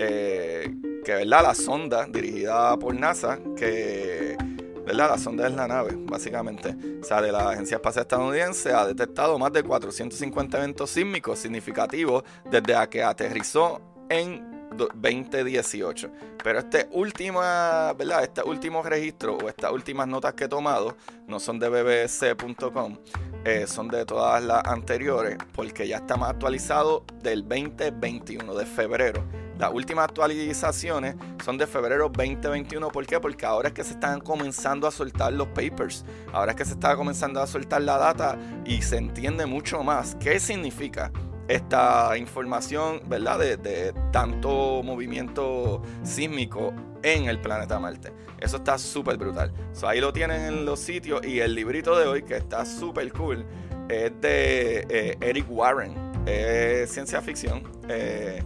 eh, 0.00 0.74
que, 1.04 1.14
¿verdad? 1.14 1.42
La 1.44 1.54
sonda 1.54 2.06
dirigida 2.06 2.76
por 2.78 2.96
NASA, 2.96 3.38
que 3.56 4.36
¿verdad? 4.84 5.10
La 5.10 5.18
sonda 5.18 5.46
es 5.46 5.54
la 5.54 5.68
nave, 5.68 5.94
básicamente. 5.96 6.76
O 7.00 7.04
sea, 7.04 7.20
de 7.20 7.32
la 7.32 7.50
Agencia 7.50 7.76
Espacial 7.76 8.02
Estadounidense 8.02 8.72
ha 8.72 8.86
detectado 8.86 9.38
más 9.38 9.52
de 9.52 9.62
450 9.62 10.58
eventos 10.58 10.90
sísmicos 10.90 11.38
significativos 11.38 12.24
desde 12.50 12.88
que 12.88 13.02
aterrizó 13.02 13.80
en 14.08 14.52
2018. 14.76 16.10
Pero 16.42 16.58
este 16.58 16.88
última, 16.92 17.92
¿verdad? 17.92 18.22
Este 18.22 18.42
último 18.42 18.82
registro 18.82 19.36
o 19.36 19.48
estas 19.48 19.72
últimas 19.72 20.08
notas 20.08 20.34
que 20.34 20.44
he 20.44 20.48
tomado 20.48 20.96
no 21.26 21.38
son 21.40 21.58
de 21.58 21.68
bbc.com, 21.68 22.98
eh, 23.44 23.66
son 23.66 23.88
de 23.88 24.04
todas 24.04 24.42
las 24.42 24.64
anteriores, 24.64 25.36
porque 25.54 25.86
ya 25.86 25.98
está 25.98 26.16
más 26.16 26.30
actualizado 26.30 27.04
del 27.22 27.42
2021, 27.42 28.54
de 28.54 28.66
febrero. 28.66 29.41
Las 29.58 29.72
últimas 29.72 30.04
actualizaciones 30.04 31.16
son 31.44 31.58
de 31.58 31.66
febrero 31.66 32.08
2021. 32.08 32.88
¿Por 32.88 33.06
qué? 33.06 33.20
Porque 33.20 33.46
ahora 33.46 33.68
es 33.68 33.74
que 33.74 33.84
se 33.84 33.92
están 33.92 34.20
comenzando 34.20 34.86
a 34.86 34.90
soltar 34.90 35.32
los 35.32 35.48
papers. 35.48 36.04
Ahora 36.32 36.52
es 36.52 36.56
que 36.56 36.64
se 36.64 36.72
está 36.72 36.96
comenzando 36.96 37.40
a 37.40 37.46
soltar 37.46 37.82
la 37.82 37.98
data 37.98 38.38
y 38.64 38.82
se 38.82 38.96
entiende 38.96 39.46
mucho 39.46 39.82
más 39.82 40.16
qué 40.16 40.40
significa 40.40 41.12
esta 41.48 42.16
información, 42.16 43.02
¿verdad? 43.06 43.38
De, 43.38 43.92
tanto 44.10 44.82
movimiento 44.82 45.82
sísmico 46.02 46.72
en 47.02 47.26
el 47.26 47.40
planeta 47.40 47.78
Marte. 47.78 48.12
Eso 48.38 48.56
está 48.56 48.78
súper 48.78 49.16
brutal. 49.16 49.52
ahí 49.84 50.00
lo 50.00 50.12
tienen 50.12 50.42
en 50.42 50.64
los 50.64 50.80
sitios 50.80 51.24
y 51.26 51.40
el 51.40 51.54
librito 51.54 51.98
de 51.98 52.06
hoy, 52.06 52.22
que 52.22 52.36
está 52.36 52.64
súper 52.64 53.12
cool, 53.12 53.44
es 53.88 54.12
de 54.20 54.86
eh, 54.88 55.16
Eric 55.20 55.46
Warren. 55.48 56.12
Es 56.26 56.92
ciencia 56.92 57.20
ficción. 57.20 57.62
Eh, 57.88 58.42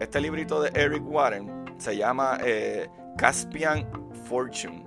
este 0.00 0.20
librito 0.20 0.60
de 0.60 0.70
Eric 0.74 1.02
Warren 1.06 1.64
se 1.78 1.96
llama 1.96 2.38
eh, 2.42 2.88
Caspian 3.16 3.86
Fortune. 4.24 4.84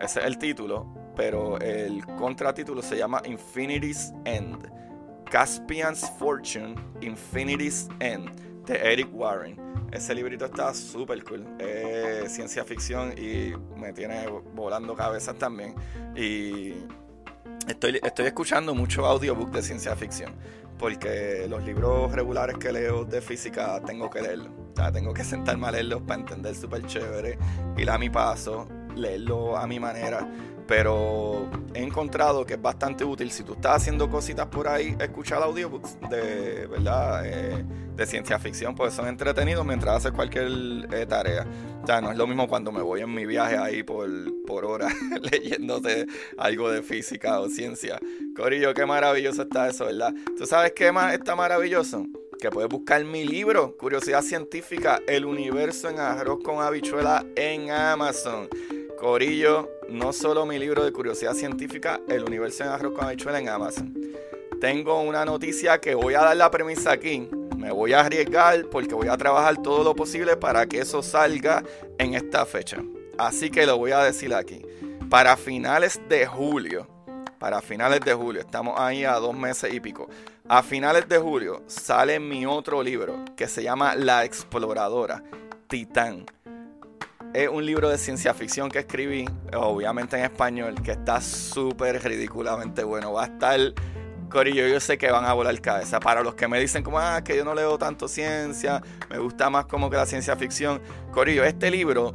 Ese 0.00 0.20
es 0.20 0.26
el 0.26 0.38
título, 0.38 0.86
pero 1.16 1.58
el 1.60 2.04
contratítulo 2.18 2.82
se 2.82 2.96
llama 2.96 3.22
Infinity's 3.24 4.12
End. 4.24 4.70
Caspian's 5.30 6.08
Fortune, 6.18 6.74
Infinity's 7.00 7.88
End, 8.00 8.30
de 8.66 8.74
Eric 8.92 9.08
Warren. 9.12 9.58
Ese 9.90 10.14
librito 10.14 10.44
está 10.44 10.74
súper 10.74 11.22
cool. 11.24 11.46
Es 11.58 12.32
ciencia 12.32 12.64
ficción 12.64 13.12
y 13.16 13.52
me 13.78 13.92
tiene 13.92 14.26
volando 14.54 14.94
cabezas 14.94 15.36
también. 15.36 15.74
Y 16.16 16.74
estoy, 17.68 18.00
estoy 18.02 18.26
escuchando 18.26 18.74
mucho 18.74 19.06
audiobook 19.06 19.50
de 19.50 19.62
ciencia 19.62 19.94
ficción. 19.96 20.34
Porque 20.78 21.46
los 21.48 21.64
libros 21.64 22.12
regulares 22.12 22.58
que 22.58 22.72
leo 22.72 23.04
de 23.04 23.20
física 23.20 23.80
tengo 23.86 24.10
que 24.10 24.20
leerlos. 24.20 24.48
O 24.72 24.76
sea, 24.76 24.90
tengo 24.90 25.14
que 25.14 25.22
sentarme 25.22 25.68
a 25.68 25.70
leerlos 25.70 26.02
para 26.02 26.20
entender 26.20 26.54
súper 26.54 26.84
chévere. 26.86 27.38
Ir 27.76 27.90
a 27.90 27.96
mi 27.96 28.10
paso, 28.10 28.68
leerlo 28.96 29.56
a 29.56 29.66
mi 29.66 29.78
manera 29.78 30.28
pero 30.66 31.48
he 31.74 31.82
encontrado 31.82 32.44
que 32.44 32.54
es 32.54 32.62
bastante 32.62 33.04
útil 33.04 33.30
si 33.30 33.42
tú 33.42 33.54
estás 33.54 33.76
haciendo 33.76 34.08
cositas 34.10 34.46
por 34.46 34.68
ahí, 34.68 34.96
escuchar 34.98 35.42
audiobooks 35.42 35.98
de, 36.10 36.66
¿verdad? 36.66 37.26
Eh, 37.26 37.64
de 37.96 38.06
ciencia 38.06 38.38
ficción, 38.38 38.74
pues 38.74 38.92
son 38.92 39.06
entretenidos 39.06 39.64
mientras 39.64 39.96
haces 39.96 40.12
cualquier 40.12 40.48
eh, 40.92 41.06
tarea. 41.06 41.46
O 41.82 41.86
sea, 41.86 42.00
no 42.00 42.10
es 42.10 42.16
lo 42.16 42.26
mismo 42.26 42.48
cuando 42.48 42.72
me 42.72 42.82
voy 42.82 43.02
en 43.02 43.14
mi 43.14 43.24
viaje 43.26 43.56
ahí 43.56 43.82
por, 43.82 44.08
por 44.46 44.64
horas 44.64 44.92
leyéndote 45.32 46.06
algo 46.38 46.70
de 46.70 46.82
física 46.82 47.38
o 47.40 47.48
ciencia. 47.48 48.00
Corillo, 48.36 48.74
qué 48.74 48.86
maravilloso 48.86 49.42
está 49.42 49.68
eso, 49.68 49.86
¿verdad? 49.86 50.12
¿Tú 50.36 50.46
sabes 50.46 50.72
qué 50.72 50.90
más 50.90 51.14
está 51.14 51.36
maravilloso? 51.36 52.06
Que 52.40 52.50
puedes 52.50 52.68
buscar 52.68 53.04
mi 53.04 53.24
libro, 53.24 53.76
Curiosidad 53.76 54.22
Científica, 54.22 55.00
El 55.06 55.24
Universo 55.24 55.88
en 55.88 56.00
Arroz 56.00 56.40
con 56.42 56.60
Habichuela 56.60 57.24
en 57.36 57.70
Amazon. 57.70 58.48
Corillo, 58.98 59.70
no 59.88 60.12
solo 60.12 60.46
mi 60.46 60.58
libro 60.58 60.84
de 60.84 60.92
curiosidad 60.92 61.34
científica, 61.34 62.00
El 62.08 62.24
universo 62.24 62.64
en 62.64 62.70
arroz 62.70 62.92
con 62.94 63.04
habichuela 63.04 63.38
en 63.38 63.48
Amazon. 63.48 63.94
Tengo 64.60 65.00
una 65.02 65.24
noticia 65.24 65.80
que 65.80 65.94
voy 65.94 66.14
a 66.14 66.20
dar 66.20 66.36
la 66.36 66.50
premisa 66.50 66.92
aquí. 66.92 67.28
Me 67.56 67.70
voy 67.70 67.92
a 67.92 68.00
arriesgar 68.00 68.66
porque 68.70 68.94
voy 68.94 69.08
a 69.08 69.16
trabajar 69.16 69.62
todo 69.62 69.84
lo 69.84 69.94
posible 69.94 70.36
para 70.36 70.66
que 70.66 70.80
eso 70.80 71.02
salga 71.02 71.62
en 71.98 72.14
esta 72.14 72.46
fecha. 72.46 72.78
Así 73.18 73.50
que 73.50 73.66
lo 73.66 73.78
voy 73.78 73.92
a 73.92 74.02
decir 74.02 74.34
aquí. 74.34 74.64
Para 75.10 75.36
finales 75.36 76.00
de 76.08 76.26
julio, 76.26 76.88
para 77.38 77.60
finales 77.60 78.00
de 78.00 78.14
julio, 78.14 78.40
estamos 78.40 78.78
ahí 78.78 79.04
a 79.04 79.14
dos 79.14 79.36
meses 79.36 79.72
y 79.72 79.80
pico. 79.80 80.08
A 80.48 80.62
finales 80.62 81.08
de 81.08 81.18
julio 81.18 81.62
sale 81.66 82.18
mi 82.18 82.46
otro 82.46 82.82
libro 82.82 83.24
que 83.36 83.48
se 83.48 83.62
llama 83.62 83.94
La 83.94 84.24
Exploradora, 84.24 85.22
Titán 85.68 86.26
es 87.34 87.48
un 87.48 87.66
libro 87.66 87.90
de 87.90 87.98
ciencia 87.98 88.32
ficción 88.32 88.70
que 88.70 88.78
escribí, 88.78 89.28
obviamente 89.56 90.16
en 90.16 90.24
español, 90.24 90.76
que 90.82 90.92
está 90.92 91.20
súper 91.20 92.00
ridículamente 92.02 92.84
bueno. 92.84 93.12
Va 93.12 93.24
a 93.24 93.26
estar, 93.26 93.58
Corillo, 94.30 94.68
yo 94.68 94.78
sé 94.78 94.96
que 94.96 95.10
van 95.10 95.24
a 95.24 95.32
volar 95.32 95.60
cabeza. 95.60 95.98
Para 95.98 96.22
los 96.22 96.36
que 96.36 96.46
me 96.46 96.60
dicen 96.60 96.84
como, 96.84 97.00
ah, 97.00 97.22
que 97.24 97.36
yo 97.36 97.44
no 97.44 97.52
leo 97.52 97.76
tanto 97.76 98.06
ciencia, 98.06 98.80
me 99.10 99.18
gusta 99.18 99.50
más 99.50 99.66
como 99.66 99.90
que 99.90 99.96
la 99.96 100.06
ciencia 100.06 100.36
ficción. 100.36 100.80
Corillo, 101.10 101.42
este 101.42 101.72
libro 101.72 102.14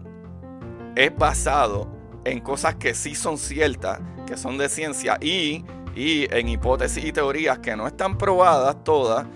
es 0.96 1.14
basado 1.14 1.92
en 2.24 2.40
cosas 2.40 2.76
que 2.76 2.94
sí 2.94 3.14
son 3.14 3.38
ciertas, 3.38 4.00
que 4.26 4.38
son 4.38 4.58
de 4.58 4.70
ciencia, 4.70 5.18
y, 5.20 5.66
y 5.96 6.34
en 6.34 6.48
hipótesis 6.48 7.04
y 7.04 7.12
teorías 7.12 7.60
que 7.60 7.76
no 7.76 7.88
están 7.88 8.18
probadas 8.18 8.86
todas, 8.86 9.28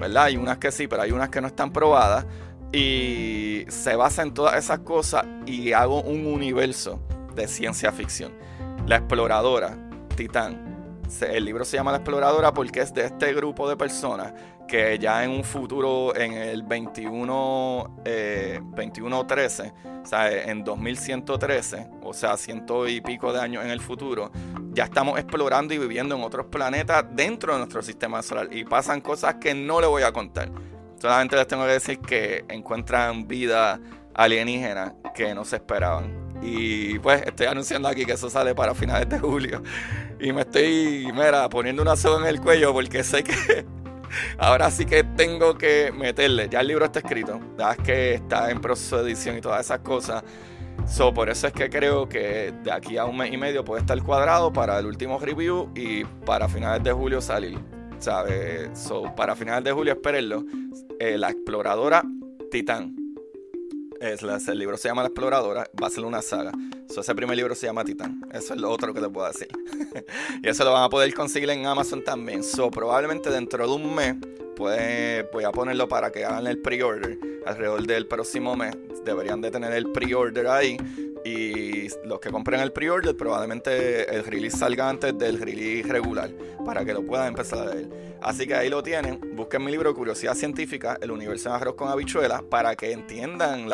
¿verdad? 0.00 0.24
Hay 0.24 0.38
unas 0.38 0.56
que 0.56 0.72
sí, 0.72 0.88
pero 0.88 1.02
hay 1.02 1.12
unas 1.12 1.28
que 1.28 1.42
no 1.42 1.46
están 1.46 1.74
probadas 1.74 2.24
y 2.76 3.64
se 3.68 3.96
basa 3.96 4.20
en 4.20 4.34
todas 4.34 4.56
esas 4.56 4.80
cosas 4.80 5.24
y 5.46 5.72
hago 5.72 6.02
un 6.02 6.26
universo 6.26 7.00
de 7.34 7.48
ciencia 7.48 7.90
ficción. 7.90 8.34
La 8.86 8.96
exploradora, 8.96 9.78
Titán. 10.14 11.00
El 11.22 11.46
libro 11.46 11.64
se 11.64 11.78
llama 11.78 11.92
La 11.92 11.98
exploradora 11.98 12.52
porque 12.52 12.80
es 12.80 12.92
de 12.92 13.06
este 13.06 13.32
grupo 13.32 13.66
de 13.66 13.76
personas 13.76 14.34
que 14.68 14.98
ya 14.98 15.24
en 15.24 15.30
un 15.30 15.42
futuro, 15.42 16.14
en 16.14 16.34
el 16.34 16.64
21, 16.64 18.02
eh, 18.04 18.60
2113, 18.60 19.72
o 20.02 20.06
sea, 20.06 20.30
en 20.30 20.62
2113, 20.62 21.88
o 22.02 22.12
sea, 22.12 22.36
ciento 22.36 22.86
y 22.88 23.00
pico 23.00 23.32
de 23.32 23.40
años 23.40 23.64
en 23.64 23.70
el 23.70 23.80
futuro, 23.80 24.32
ya 24.72 24.84
estamos 24.84 25.18
explorando 25.18 25.72
y 25.72 25.78
viviendo 25.78 26.14
en 26.16 26.22
otros 26.22 26.46
planetas 26.46 27.06
dentro 27.12 27.52
de 27.52 27.60
nuestro 27.60 27.80
sistema 27.82 28.22
solar. 28.22 28.48
Y 28.52 28.64
pasan 28.64 29.00
cosas 29.00 29.36
que 29.36 29.54
no 29.54 29.80
le 29.80 29.86
voy 29.86 30.02
a 30.02 30.12
contar. 30.12 30.50
Solamente 30.98 31.36
les 31.36 31.46
tengo 31.46 31.64
que 31.64 31.72
decir 31.72 31.98
que 32.00 32.44
encuentran 32.48 33.28
vida 33.28 33.78
alienígena 34.14 34.94
que 35.14 35.34
no 35.34 35.44
se 35.44 35.56
esperaban. 35.56 36.26
Y 36.42 36.98
pues 36.98 37.22
estoy 37.22 37.46
anunciando 37.46 37.88
aquí 37.88 38.04
que 38.04 38.12
eso 38.12 38.30
sale 38.30 38.54
para 38.54 38.74
finales 38.74 39.08
de 39.08 39.18
julio. 39.18 39.62
Y 40.20 40.32
me 40.32 40.42
estoy, 40.42 41.10
mira, 41.12 41.48
poniendo 41.48 41.82
una 41.82 41.96
soga 41.96 42.20
en 42.20 42.34
el 42.34 42.40
cuello 42.40 42.72
porque 42.72 43.02
sé 43.02 43.22
que 43.22 43.66
ahora 44.38 44.70
sí 44.70 44.86
que 44.86 45.04
tengo 45.04 45.56
que 45.58 45.92
meterle. 45.92 46.48
Ya 46.48 46.60
el 46.60 46.68
libro 46.68 46.84
está 46.84 47.00
escrito, 47.00 47.40
ya 47.58 47.72
es 47.72 47.78
que 47.78 48.14
está 48.14 48.50
en 48.50 48.60
proceso 48.60 49.02
de 49.02 49.10
edición 49.10 49.36
y 49.36 49.40
todas 49.40 49.64
esas 49.64 49.80
cosas. 49.80 50.22
So, 50.86 51.12
por 51.12 51.28
eso 51.30 51.46
es 51.46 51.52
que 51.52 51.68
creo 51.70 52.08
que 52.08 52.52
de 52.62 52.70
aquí 52.70 52.96
a 52.96 53.06
un 53.06 53.16
mes 53.16 53.32
y 53.32 53.36
medio 53.36 53.64
puede 53.64 53.80
estar 53.80 54.00
cuadrado 54.02 54.52
para 54.52 54.78
el 54.78 54.86
último 54.86 55.18
review 55.18 55.70
y 55.74 56.04
para 56.04 56.48
finales 56.48 56.84
de 56.84 56.92
julio 56.92 57.20
salir. 57.20 57.58
¿Sabes? 58.06 58.70
So, 58.78 59.12
para 59.16 59.34
finales 59.34 59.64
de 59.64 59.72
julio, 59.72 59.94
espérenlo. 59.94 60.44
Eh, 61.00 61.18
la 61.18 61.30
exploradora 61.30 62.04
Titán. 62.52 62.94
Es 64.00 64.22
el 64.22 64.58
libro 64.60 64.76
se 64.76 64.86
llama 64.86 65.02
La 65.02 65.08
Exploradora, 65.08 65.68
va 65.82 65.88
a 65.88 65.90
ser 65.90 66.04
una 66.04 66.22
saga. 66.22 66.52
ese 66.88 67.14
primer 67.16 67.36
libro 67.36 67.56
se 67.56 67.66
llama 67.66 67.84
Titán. 67.84 68.20
Eso 68.32 68.54
es 68.54 68.60
lo 68.60 68.70
otro 68.70 68.94
que 68.94 69.00
te 69.00 69.08
puedo 69.08 69.26
decir. 69.26 69.48
y 70.42 70.48
eso 70.48 70.62
lo 70.62 70.72
van 70.72 70.84
a 70.84 70.88
poder 70.88 71.12
conseguir 71.14 71.50
en 71.50 71.66
Amazon 71.66 72.04
también. 72.04 72.44
So, 72.44 72.70
probablemente 72.70 73.28
dentro 73.28 73.66
de 73.66 73.74
un 73.74 73.92
mes 73.92 74.14
pues, 74.54 75.24
voy 75.32 75.42
a 75.42 75.50
ponerlo 75.50 75.88
para 75.88 76.12
que 76.12 76.24
hagan 76.24 76.46
el 76.46 76.58
pre-order. 76.58 77.18
Alrededor 77.44 77.88
del 77.88 78.06
próximo 78.06 78.54
mes 78.54 78.76
deberían 79.04 79.40
de 79.40 79.50
tener 79.50 79.72
el 79.72 79.90
pre-order 79.90 80.46
ahí 80.46 80.76
y 81.26 81.88
los 82.04 82.20
que 82.20 82.30
compren 82.30 82.60
el 82.60 82.72
pre-order 82.72 83.16
probablemente 83.16 84.14
el 84.14 84.24
release 84.24 84.56
salga 84.56 84.88
antes 84.88 85.18
del 85.18 85.40
release 85.40 85.88
regular 85.88 86.30
para 86.64 86.84
que 86.84 86.92
lo 86.92 87.04
puedan 87.04 87.28
empezar 87.28 87.66
a 87.66 87.74
leer. 87.74 88.16
Así 88.22 88.46
que 88.46 88.54
ahí 88.54 88.68
lo 88.68 88.82
tienen. 88.82 89.20
Busquen 89.34 89.64
mi 89.64 89.72
libro 89.72 89.94
Curiosidad 89.94 90.34
Científica, 90.34 90.96
El 91.00 91.10
Universo 91.10 91.48
en 91.48 91.56
Arroz 91.56 91.74
con 91.74 91.88
Habichuelas, 91.88 92.42
para 92.42 92.76
que 92.76 92.92
entiendan 92.92 93.68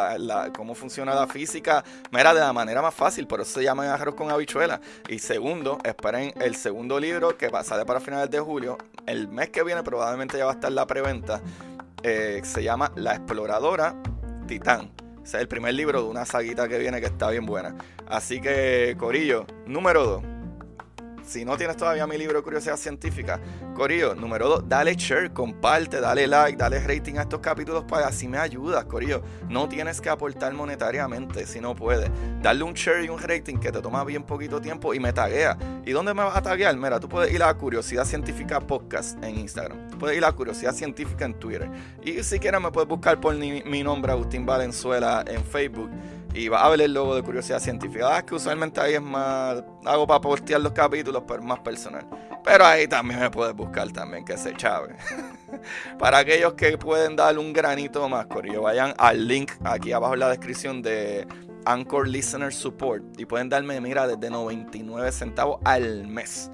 cómo 0.57 0.75
funciona 0.75 1.15
la 1.15 1.27
física 1.27 1.85
mira, 2.11 2.33
de 2.33 2.41
la 2.41 2.53
manera 2.53 2.81
más 2.81 2.95
fácil. 2.95 3.27
Por 3.27 3.41
eso 3.43 3.51
se 3.53 3.63
llama 3.65 3.93
Arroz 3.93 4.15
con 4.15 4.31
Habichuelas. 4.31 4.81
Y 5.09 5.19
segundo, 5.19 5.79
esperen 5.85 6.33
el 6.41 6.57
segundo 6.57 6.99
libro 6.99 7.37
que 7.37 7.51
salir 7.65 7.85
para 7.85 8.01
finales 8.01 8.31
de 8.31 8.41
julio. 8.41 8.79
El 9.07 9.29
mes 9.29 9.51
que 9.51 9.63
viene 9.63 9.83
probablemente 9.83 10.39
ya 10.39 10.47
va 10.47 10.53
a 10.53 10.55
estar 10.55 10.73
la 10.73 10.87
preventa. 10.87 11.43
Eh, 12.03 12.41
se 12.45 12.63
llama 12.63 12.93
La 12.97 13.15
Exploradora 13.15 13.95
Titán 14.47 15.02
es 15.25 15.35
el 15.35 15.49
primer 15.49 15.75
libro 15.75 16.03
de 16.03 16.09
una 16.09 16.25
saguita 16.25 16.69
que 16.69 16.79
viene 16.79 17.01
que 17.01 17.07
está 17.07 17.31
bien 17.31 17.47
buena. 17.47 17.75
Así 18.07 18.41
que, 18.41 18.97
Corillo, 18.99 19.47
número 19.67 20.05
2 20.05 20.32
si 21.25 21.45
no 21.45 21.57
tienes 21.57 21.77
todavía 21.77 22.07
mi 22.07 22.19
libro 22.19 22.43
curiosidad 22.43 22.77
científica, 22.77 23.41
Corillo, 23.75 24.15
número 24.15 24.49
2, 24.49 24.69
dale 24.69 24.95
share, 24.95 25.33
comparte, 25.33 26.01
dale 26.01 26.27
like, 26.27 26.57
dale 26.57 26.81
rating 26.81 27.17
a 27.17 27.23
estos 27.23 27.41
capítulos 27.41 27.85
para 27.85 28.09
así 28.09 28.29
me 28.29 28.39
ayudas, 28.39 28.85
Corillo. 28.85 29.23
No 29.49 29.69
tienes 29.69 30.01
que 30.01 30.09
aportar 30.09 30.53
monetariamente 30.53 31.47
si 31.47 31.61
no 31.61 31.75
puedes. 31.75 32.11
Darle 32.43 32.65
un 32.65 32.75
share 32.75 33.05
y 33.05 33.09
un 33.09 33.19
rating 33.19 33.59
que 33.59 33.73
te 33.73 33.81
toma 33.81 34.05
bien 34.05 34.25
poquito 34.25 34.61
tiempo 34.61 34.95
y 34.95 35.01
me 35.01 35.13
taguea. 35.13 35.57
¿Y 35.85 35.93
dónde 35.93 36.15
me 36.15 36.23
vas 36.23 36.37
a 36.37 36.43
taguear? 36.43 36.77
Mira, 36.77 37.01
tú 37.01 37.09
puedes 37.09 37.33
ir 37.33 37.43
a 37.43 37.53
Curiosidad 37.55 38.05
Científica 38.05 38.61
Podcast 38.61 39.23
en 39.23 39.39
Instagram. 39.39 39.89
Puedes 39.99 40.17
ir 40.17 40.25
a 40.25 40.33
Curiosidad 40.33 40.75
Científica 40.75 41.25
en 41.25 41.35
Twitter. 41.35 41.71
Y 42.03 42.23
si 42.23 42.39
quieres 42.39 42.61
me 42.61 42.71
puedes 42.71 42.89
buscar 42.89 43.21
por 43.21 43.35
mi 43.35 43.83
nombre, 43.83 44.13
Agustín 44.13 44.45
Valenzuela, 44.47 45.25
en 45.27 45.45
Facebook 45.45 45.91
y 46.35 46.49
ver 46.49 46.81
el 46.81 46.95
logo 46.95 47.15
de 47.15 47.23
curiosidad 47.23 47.61
científica. 47.61 48.17
Ah, 48.17 48.25
que 48.25 48.35
usualmente 48.35 48.81
ahí 48.81 48.95
es 48.95 49.03
más. 49.03 49.63
Hago 49.85 50.07
para 50.07 50.21
postear 50.21 50.61
los 50.61 50.73
capítulos, 50.73 51.23
pero 51.27 51.43
más 51.43 51.61
personal. 51.61 52.07
Pero 52.45 52.65
ahí 52.65 52.89
también 52.89 53.21
me 53.21 53.31
puedes 53.31 53.55
buscar 53.55 53.91
también, 53.93 54.25
que 54.25 54.37
se 54.37 54.55
chave. 54.55 54.97
para 55.99 56.19
aquellos 56.19 56.55
que 56.55 56.77
pueden 56.79 57.17
dar 57.17 57.39
un 57.39 57.53
granito 57.53 58.09
más, 58.09 58.27
Corillo, 58.27 58.63
vayan 58.63 58.95
al 58.99 59.29
link 59.29 59.53
aquí 59.65 59.93
abajo 59.93 60.15
en 60.15 60.21
la 60.21 60.31
descripción 60.31 60.83
de 60.83 61.27
Anchor 61.67 62.09
Listener 62.09 62.53
Support. 62.53 63.21
Y 63.21 63.27
pueden 63.27 63.49
darme, 63.49 63.81
mira, 63.81 64.07
desde 64.07 64.31
99 64.31 65.13
centavos 65.13 65.61
al 65.65 66.07
mes 66.07 66.51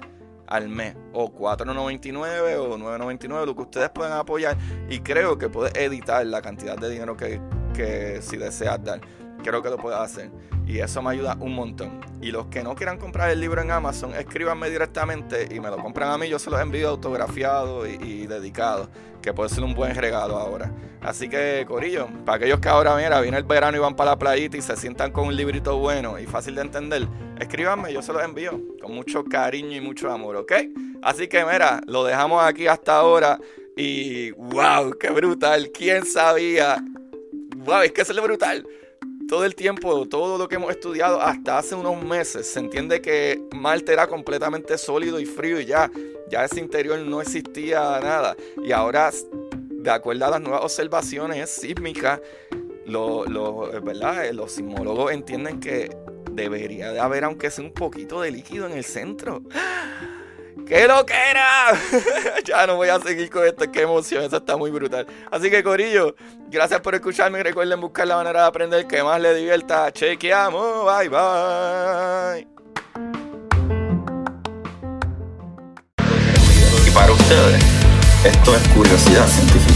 al 0.49 0.67
mes 0.67 0.95
o 1.13 1.31
4.99 1.31 2.57
o 2.57 2.77
9.99 2.77 3.45
lo 3.45 3.55
que 3.55 3.61
ustedes 3.61 3.89
pueden 3.91 4.13
apoyar 4.13 4.57
y 4.89 4.99
creo 5.01 5.37
que 5.37 5.47
puedes 5.47 5.75
editar 5.75 6.25
la 6.25 6.41
cantidad 6.41 6.75
de 6.75 6.89
dinero 6.89 7.15
que, 7.15 7.39
que 7.75 8.19
si 8.23 8.35
deseas 8.35 8.83
dar 8.83 8.99
creo 9.43 9.61
que 9.61 9.69
lo 9.69 9.77
puedes 9.77 9.99
hacer. 9.99 10.31
Y 10.65 10.79
eso 10.79 11.01
me 11.01 11.11
ayuda 11.11 11.37
un 11.39 11.55
montón. 11.55 11.99
Y 12.21 12.31
los 12.31 12.47
que 12.47 12.63
no 12.63 12.75
quieran 12.75 12.97
comprar 12.97 13.31
el 13.31 13.39
libro 13.39 13.61
en 13.61 13.71
Amazon 13.71 14.13
escríbanme 14.13 14.69
directamente 14.69 15.47
y 15.49 15.59
me 15.59 15.69
lo 15.69 15.77
compran 15.77 16.11
a 16.11 16.17
mí. 16.17 16.29
Yo 16.29 16.39
se 16.39 16.49
los 16.49 16.61
envío 16.61 16.89
autografiado 16.89 17.87
y, 17.87 17.91
y 18.01 18.27
dedicado 18.27 18.89
que 19.21 19.33
puede 19.33 19.49
ser 19.49 19.63
un 19.63 19.73
buen 19.73 19.95
regalo 19.95 20.37
ahora. 20.37 20.71
Así 21.01 21.29
que 21.29 21.65
Corillo 21.67 22.09
para 22.25 22.37
aquellos 22.37 22.59
que 22.59 22.67
ahora 22.67 22.95
mira 22.95 23.21
viene 23.21 23.37
el 23.37 23.43
verano 23.43 23.77
y 23.77 23.79
van 23.79 23.95
para 23.95 24.11
la 24.11 24.19
playita 24.19 24.57
y 24.57 24.61
se 24.61 24.75
sientan 24.75 25.11
con 25.11 25.27
un 25.27 25.35
librito 25.35 25.77
bueno 25.77 26.19
y 26.19 26.25
fácil 26.25 26.55
de 26.55 26.61
entender 26.61 27.07
escríbanme 27.39 27.93
yo 27.93 28.01
se 28.01 28.11
los 28.11 28.21
envío 28.21 28.59
con 28.81 28.93
mucho 28.93 29.23
cariño 29.23 29.77
y 29.77 29.81
mucho 29.81 30.11
amor 30.11 30.35
¿ok? 30.35 30.51
así 31.01 31.27
que 31.29 31.45
mira 31.45 31.79
lo 31.85 32.03
dejamos 32.03 32.43
aquí 32.43 32.67
hasta 32.67 32.97
ahora 32.97 33.39
y 33.77 34.31
wow, 34.31 34.97
qué 34.99 35.09
brutal, 35.09 35.71
quién 35.73 36.05
sabía 36.05 36.83
wow, 37.55 37.81
es 37.81 37.93
que 37.93 38.01
es 38.01 38.21
brutal 38.21 38.67
todo 39.29 39.45
el 39.45 39.53
tiempo, 39.53 40.07
todo 40.07 40.39
lo 40.39 40.47
que 40.47 40.55
hemos 40.55 40.71
estudiado 40.71 41.21
hasta 41.21 41.59
hace 41.59 41.75
unos 41.75 42.03
meses, 42.03 42.47
se 42.47 42.59
entiende 42.59 42.99
que 42.99 43.39
Marte 43.55 43.93
era 43.93 44.07
completamente 44.07 44.75
sólido 44.77 45.19
y 45.19 45.25
frío 45.25 45.61
y 45.61 45.65
ya, 45.65 45.91
ya 46.29 46.43
ese 46.43 46.59
interior 46.59 46.97
no 46.99 47.21
existía 47.21 47.99
nada. 48.01 48.35
Y 48.63 48.71
ahora, 48.71 49.11
de 49.69 49.91
acuerdo 49.91 50.25
a 50.25 50.31
las 50.31 50.41
nuevas 50.41 50.63
observaciones 50.63 51.47
sísmicas, 51.51 52.19
los, 52.87 53.27
¿verdad? 53.83 54.31
los 54.33 54.53
sismólogos 54.53 55.11
entienden 55.11 55.59
que 55.59 55.95
debería 56.31 56.91
de 56.91 56.99
haber, 56.99 57.23
aunque 57.23 57.51
sea 57.51 57.63
un 57.63 57.71
poquito 57.71 58.21
de 58.21 58.31
líquido 58.31 58.65
en 58.65 58.73
el 58.73 58.83
centro. 58.83 59.43
¡Qué 60.69 60.87
lo 60.87 61.03
que 61.03 61.15
era! 61.15 61.71
ya 62.45 62.67
no 62.67 62.75
voy 62.75 62.89
a 62.89 62.99
seguir 62.99 63.27
con 63.31 63.43
esto, 63.43 63.71
qué 63.71 63.81
emoción, 63.81 64.23
eso 64.23 64.37
está 64.37 64.55
muy 64.55 64.69
brutal. 64.69 65.07
Así 65.31 65.49
que, 65.49 65.63
Corillo, 65.63 66.15
gracias 66.47 66.79
por 66.81 66.93
escucharme 66.93 67.39
y 67.39 67.41
recuerden 67.43 67.81
buscar 67.81 68.05
la 68.05 68.17
manera 68.17 68.41
de 68.41 68.47
aprender 68.49 68.85
que 68.85 69.01
más 69.01 69.19
les 69.19 69.35
divierta. 69.35 69.91
Chequeamos, 69.91 70.85
bye 70.85 71.09
bye. 71.09 72.47
Y 76.87 76.91
para 76.91 77.13
ustedes, 77.13 77.63
esto 78.23 78.55
es 78.55 78.67
curiosidad 78.67 79.25
científica. 79.25 79.68